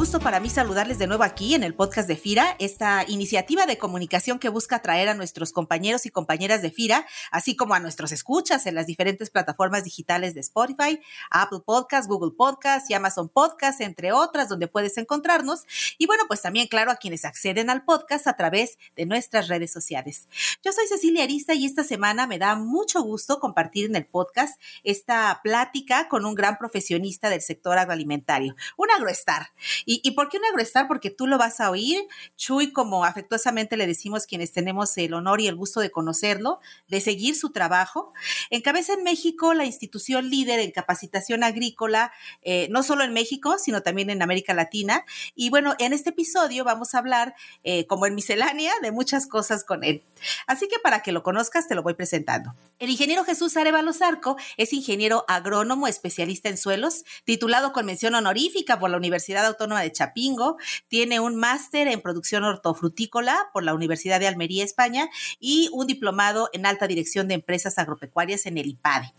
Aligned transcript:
gusto 0.00 0.18
para 0.18 0.40
mí 0.40 0.48
saludarles 0.48 0.98
de 0.98 1.06
nuevo 1.06 1.24
aquí 1.24 1.54
en 1.54 1.62
el 1.62 1.74
podcast 1.74 2.08
de 2.08 2.16
FIRA, 2.16 2.56
esta 2.58 3.04
iniciativa 3.06 3.66
de 3.66 3.76
comunicación 3.76 4.38
que 4.38 4.48
busca 4.48 4.76
atraer 4.76 5.10
a 5.10 5.14
nuestros 5.14 5.52
compañeros 5.52 6.06
y 6.06 6.10
compañeras 6.10 6.62
de 6.62 6.70
FIRA, 6.70 7.06
así 7.30 7.54
como 7.54 7.74
a 7.74 7.80
nuestros 7.80 8.10
escuchas 8.10 8.64
en 8.64 8.76
las 8.76 8.86
diferentes 8.86 9.28
plataformas 9.28 9.84
digitales 9.84 10.32
de 10.32 10.40
Spotify, 10.40 10.98
Apple 11.30 11.58
Podcasts, 11.66 12.08
Google 12.08 12.32
Podcasts 12.34 12.88
y 12.88 12.94
Amazon 12.94 13.28
Podcasts, 13.28 13.82
entre 13.82 14.10
otras, 14.12 14.48
donde 14.48 14.68
puedes 14.68 14.96
encontrarnos. 14.96 15.66
Y 15.98 16.06
bueno, 16.06 16.22
pues 16.28 16.40
también, 16.40 16.66
claro, 16.68 16.90
a 16.90 16.96
quienes 16.96 17.26
acceden 17.26 17.68
al 17.68 17.84
podcast 17.84 18.26
a 18.26 18.36
través 18.36 18.78
de 18.96 19.04
nuestras 19.04 19.48
redes 19.48 19.70
sociales. 19.70 20.28
Yo 20.64 20.72
soy 20.72 20.86
Cecilia 20.86 21.24
Arista 21.24 21.52
y 21.52 21.66
esta 21.66 21.84
semana 21.84 22.26
me 22.26 22.38
da 22.38 22.54
mucho 22.54 23.02
gusto 23.02 23.38
compartir 23.38 23.84
en 23.84 23.96
el 23.96 24.06
podcast 24.06 24.58
esta 24.82 25.42
plática 25.44 26.08
con 26.08 26.24
un 26.24 26.34
gran 26.34 26.56
profesionista 26.56 27.28
del 27.28 27.42
sector 27.42 27.76
agroalimentario, 27.76 28.56
un 28.78 28.90
agroestar. 28.90 29.48
¿Y, 29.92 30.12
por 30.12 30.28
qué 30.28 30.38
un 30.38 30.44
agroestar? 30.44 30.86
Porque 30.86 31.10
tú 31.10 31.26
lo 31.26 31.36
vas 31.36 31.58
a 31.58 31.68
oír. 31.68 32.06
Chuy, 32.36 32.70
como 32.70 33.04
afectuosamente 33.04 33.76
le 33.76 33.88
decimos 33.88 34.24
quienes 34.24 34.52
tenemos 34.52 34.96
el 34.96 35.14
honor 35.14 35.40
y 35.40 35.48
el 35.48 35.56
gusto 35.56 35.80
de 35.80 35.90
conocerlo, 35.90 36.60
de 36.86 37.00
seguir 37.00 37.34
su 37.34 37.50
trabajo. 37.50 38.12
Encabeza 38.50 38.92
en 38.92 39.02
México 39.02 39.52
la 39.52 39.64
institución 39.64 40.30
líder 40.30 40.60
en 40.60 40.70
capacitación 40.70 41.42
agrícola, 41.42 42.12
eh, 42.42 42.68
no 42.70 42.84
solo 42.84 43.02
en 43.02 43.12
México, 43.12 43.58
sino 43.58 43.82
también 43.82 44.10
en 44.10 44.22
América 44.22 44.54
Latina. 44.54 45.04
Y 45.34 45.50
bueno, 45.50 45.74
en 45.80 45.92
este 45.92 46.10
episodio 46.10 46.62
vamos 46.62 46.94
a 46.94 46.98
hablar, 46.98 47.34
eh, 47.64 47.88
como 47.88 48.06
en 48.06 48.14
miscelánea, 48.14 48.72
de 48.82 48.92
muchas 48.92 49.26
cosas 49.26 49.64
con 49.64 49.82
él. 49.82 50.04
Así 50.46 50.68
que 50.68 50.78
para 50.78 51.02
que 51.02 51.10
lo 51.10 51.24
conozcas, 51.24 51.66
te 51.66 51.74
lo 51.74 51.82
voy 51.82 51.94
presentando. 51.94 52.54
El 52.78 52.90
ingeniero 52.90 53.24
Jesús 53.24 53.56
Arevalo 53.56 53.92
Zarco 53.92 54.36
es 54.56 54.72
ingeniero 54.72 55.24
agrónomo 55.26 55.88
especialista 55.88 56.48
en 56.48 56.58
suelos, 56.58 57.04
titulado 57.24 57.72
con 57.72 57.86
mención 57.86 58.14
honorífica 58.14 58.78
por 58.78 58.90
la 58.90 58.96
Universidad 58.96 59.44
Autónoma 59.44 59.79
de 59.80 59.92
Chapingo, 59.92 60.56
tiene 60.88 61.20
un 61.20 61.36
máster 61.36 61.88
en 61.88 62.00
producción 62.00 62.44
hortofrutícola 62.44 63.50
por 63.52 63.62
la 63.62 63.74
Universidad 63.74 64.20
de 64.20 64.28
Almería, 64.28 64.64
España, 64.64 65.08
y 65.38 65.68
un 65.72 65.86
diplomado 65.86 66.48
en 66.52 66.66
alta 66.66 66.86
dirección 66.86 67.28
de 67.28 67.34
empresas 67.34 67.78
agropecuarias 67.78 68.46
en 68.46 68.58
el 68.58 68.66
IPADE. 68.66 69.12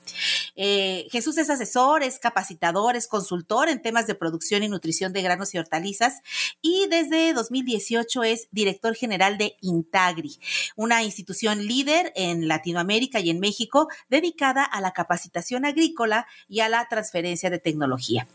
Eh, 0.56 1.08
Jesús 1.12 1.38
es 1.38 1.50
asesor, 1.50 2.04
es 2.04 2.20
capacitador, 2.20 2.96
es 2.96 3.08
consultor 3.08 3.70
en 3.70 3.82
temas 3.82 4.08
de 4.08 4.16
producción 4.16 4.64
y 4.64 4.70
nutrición 4.70 5.14
de 5.14 5.22
granos 5.22 5.54
y 5.54 5.58
hortalizas, 5.58 6.22
y 6.62 6.88
desde 6.90 7.34
2018 7.34 8.24
es 8.24 8.48
director 8.52 8.96
general 8.96 9.38
de 9.38 9.56
Intagri, 9.62 10.40
una 10.76 11.04
institución 11.04 11.66
líder 11.66 12.12
en 12.16 12.48
Latinoamérica 12.48 13.20
y 13.20 13.30
en 13.30 13.40
México 13.40 13.88
dedicada 14.10 14.64
a 14.64 14.82
la 14.82 14.92
capacitación 14.92 15.66
agrícola 15.66 16.28
y 16.48 16.60
a 16.60 16.70
la 16.70 16.88
transferencia 16.88 17.50
de 17.50 17.60
tecnología. 17.60 18.28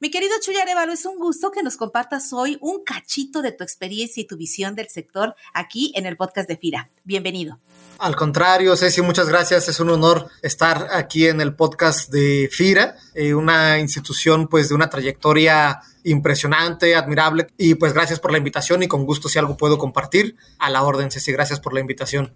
Mi 0.00 0.10
querido 0.10 0.34
Chuy 0.42 0.56
Arevalo, 0.56 0.92
es 0.92 1.04
un 1.04 1.18
gusto 1.18 1.50
que 1.50 1.62
nos 1.62 1.76
compartas 1.76 2.32
hoy 2.32 2.58
un 2.60 2.82
cachito 2.84 3.42
de 3.42 3.52
tu 3.52 3.64
experiencia 3.64 4.20
y 4.20 4.26
tu 4.26 4.36
visión 4.36 4.74
del 4.74 4.88
sector 4.88 5.34
aquí 5.52 5.92
en 5.94 6.06
el 6.06 6.16
podcast 6.16 6.48
de 6.48 6.56
FIRA. 6.56 6.90
Bienvenido. 7.04 7.58
Al 7.98 8.16
contrario, 8.16 8.76
Ceci, 8.76 9.02
muchas 9.02 9.28
gracias. 9.28 9.68
Es 9.68 9.78
un 9.78 9.90
honor 9.90 10.28
estar 10.42 10.88
aquí 10.92 11.26
en 11.26 11.40
el 11.40 11.54
podcast 11.54 12.10
de 12.10 12.48
FIRA, 12.50 12.96
eh, 13.14 13.34
una 13.34 13.78
institución 13.78 14.48
pues 14.48 14.70
de 14.70 14.74
una 14.74 14.88
trayectoria 14.88 15.80
impresionante, 16.04 16.96
admirable. 16.96 17.48
Y 17.58 17.74
pues 17.74 17.92
gracias 17.92 18.18
por 18.18 18.32
la 18.32 18.38
invitación 18.38 18.82
y 18.82 18.88
con 18.88 19.04
gusto 19.04 19.28
si 19.28 19.38
algo 19.38 19.56
puedo 19.56 19.76
compartir. 19.76 20.36
A 20.58 20.70
la 20.70 20.82
orden, 20.82 21.10
Ceci, 21.10 21.32
gracias 21.32 21.60
por 21.60 21.74
la 21.74 21.80
invitación. 21.80 22.32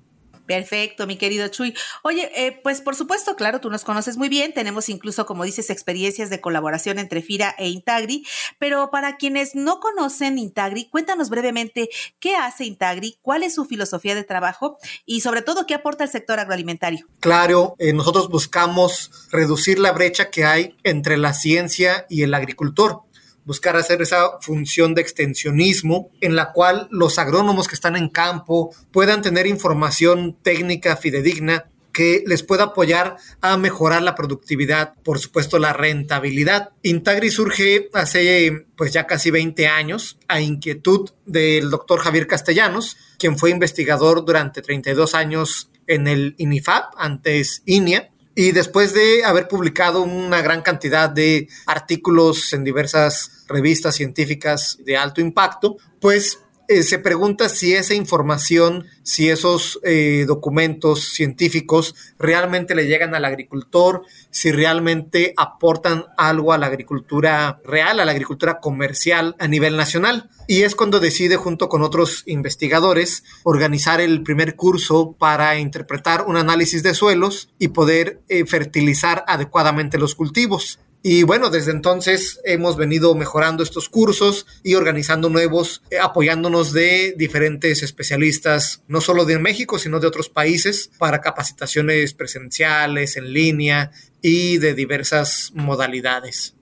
Perfecto, 0.47 1.06
mi 1.06 1.17
querido 1.17 1.48
Chuy. 1.48 1.75
Oye, 2.03 2.31
eh, 2.34 2.61
pues 2.62 2.81
por 2.81 2.97
supuesto, 2.97 3.34
claro, 3.37 3.61
tú 3.61 3.70
nos 3.70 3.84
conoces 3.84 4.17
muy 4.17 4.28
bien, 4.28 4.53
tenemos 4.53 4.89
incluso, 4.89 5.25
como 5.25 5.45
dices, 5.45 5.70
experiencias 5.70 6.28
de 6.28 6.41
colaboración 6.41 6.98
entre 6.98 7.23
FIRA 7.23 7.55
e 7.59 7.69
Intagri, 7.69 8.27
pero 8.59 8.91
para 8.91 9.17
quienes 9.17 9.55
no 9.55 9.81
conocen 9.81 10.39
Intagri, 10.39 10.88
cuéntanos 10.91 11.31
brevemente 11.31 11.88
qué 12.19 12.37
hace 12.37 12.65
Intagri, 12.65 13.19
cuál 13.22 13.43
es 13.43 13.54
su 13.54 13.65
filosofía 13.65 14.15
de 14.15 14.25
trabajo 14.25 14.78
y 15.06 15.22
sobre 15.22 15.43
todo 15.43 15.66
qué 15.66 15.75
aporta 15.75 16.04
al 16.04 16.10
sector 16.10 16.38
agroalimentario. 16.38 17.06
Claro, 17.21 17.75
eh, 17.78 17.93
nosotros 17.93 18.28
buscamos 18.28 19.10
reducir 19.31 19.78
la 19.78 19.93
brecha 19.93 20.31
que 20.31 20.44
hay 20.44 20.77
entre 20.83 21.16
la 21.16 21.33
ciencia 21.33 22.06
y 22.10 22.22
el 22.22 22.34
agricultor 22.34 23.03
buscar 23.44 23.77
hacer 23.77 24.03
esa 24.03 24.38
función 24.41 24.94
de 24.94 25.03
extensionismo 25.03 26.10
en 26.21 26.37
la 26.37 26.53
cual 26.53 26.88
los 26.91 27.19
agrónomos 27.19 27.69
que 27.69 27.75
están 27.75 27.97
en 27.97 28.09
campo 28.09 28.75
puedan 28.91 29.22
tener 29.22 29.47
información 29.47 30.37
técnica 30.43 30.97
fidedigna 30.97 31.66
que 31.94 32.25
les 32.27 32.43
pueda 32.43 32.65
apoyar 32.65 33.16
a 33.41 33.56
mejorar 33.56 34.03
la 34.03 34.16
productividad, 34.16 34.94
por 35.04 35.19
supuesto 35.19 35.59
la 35.59 35.72
rentabilidad. 35.72 36.71
Intagri 36.83 37.31
surge 37.31 37.88
hace 37.94 38.66
pues 38.77 38.93
ya 38.93 39.06
casi 39.06 39.31
20 39.31 39.69
años 39.69 40.19
a 40.27 40.41
inquietud 40.41 41.10
del 41.25 41.71
doctor 41.71 42.00
Javier 42.00 42.27
Castellanos, 42.27 42.97
quien 43.19 43.38
fue 43.38 43.50
investigador 43.50 44.25
durante 44.25 44.60
32 44.60 45.15
años 45.15 45.71
en 45.87 46.09
el 46.09 46.34
INIFAP, 46.38 46.94
antes 46.97 47.62
INIA, 47.65 48.10
y 48.34 48.53
después 48.53 48.93
de 48.93 49.25
haber 49.25 49.49
publicado 49.49 50.03
una 50.03 50.43
gran 50.43 50.62
cantidad 50.62 51.09
de 51.09 51.49
artículos 51.67 52.53
en 52.53 52.65
diversas 52.65 53.45
revistas 53.47 53.95
científicas 53.95 54.78
de 54.84 54.97
alto 54.97 55.21
impacto, 55.21 55.77
pues 56.00 56.41
eh, 56.69 56.82
se 56.82 56.98
pregunta 56.98 57.48
si 57.48 57.75
esa 57.75 57.94
información, 57.94 58.86
si 59.02 59.28
esos 59.28 59.78
eh, 59.82 60.25
documentos 60.26 61.12
científicos 61.12 61.94
realmente 62.19 62.75
le 62.75 62.86
llegan 62.86 63.14
al 63.14 63.25
agricultor, 63.25 64.02
si 64.30 64.50
realmente 64.50 65.34
aportan 65.36 66.06
algo 66.16 66.53
a 66.53 66.58
la 66.58 66.66
agricultura 66.66 67.60
real, 67.64 68.00
a 68.00 68.04
la 68.04 68.12
agricultura 68.12 68.60
comercial 68.60 69.36
a 69.38 69.48
nivel 69.48 69.76
nacional. 69.76 70.30
Y 70.48 70.62
es 70.62 70.74
cuando 70.74 71.00
decide, 71.00 71.36
junto 71.36 71.69
con 71.69 71.82
otros 71.82 72.22
investigadores, 72.26 73.24
organizar 73.42 74.00
el 74.00 74.22
primer 74.22 74.56
curso 74.56 75.16
para 75.19 75.58
interpretar 75.58 76.24
un 76.26 76.36
análisis 76.36 76.82
de 76.82 76.94
suelos 76.94 77.50
y 77.58 77.69
poder 77.69 78.20
eh, 78.28 78.47
fertilizar 78.47 79.24
adecuadamente 79.26 79.98
los 79.98 80.14
cultivos. 80.14 80.78
Y 81.06 81.22
bueno, 81.22 81.50
desde 81.50 81.70
entonces 81.70 82.41
hemos 82.44 82.78
venido 82.78 83.15
mejorando 83.15 83.62
estos 83.62 83.91
cursos 83.91 84.47
y 84.62 84.72
organizando 84.72 85.28
nuevos, 85.28 85.82
eh, 85.91 85.98
apoyándonos 85.98 86.72
de 86.72 87.12
diferentes 87.19 87.82
especialistas, 87.82 88.82
no 88.88 89.03
solo 89.03 89.26
de 89.26 89.38
México, 89.38 89.78
sino 89.78 90.00
de 90.00 90.06
otros 90.06 90.31
países, 90.31 90.91
para 90.98 91.20
capacitaciones 91.20 92.15
presenciales, 92.15 93.19
en 93.19 93.34
línea 93.34 93.91
y 94.22 94.56
de 94.56 94.72
diversas 94.72 95.50
modalidades. 95.53 96.54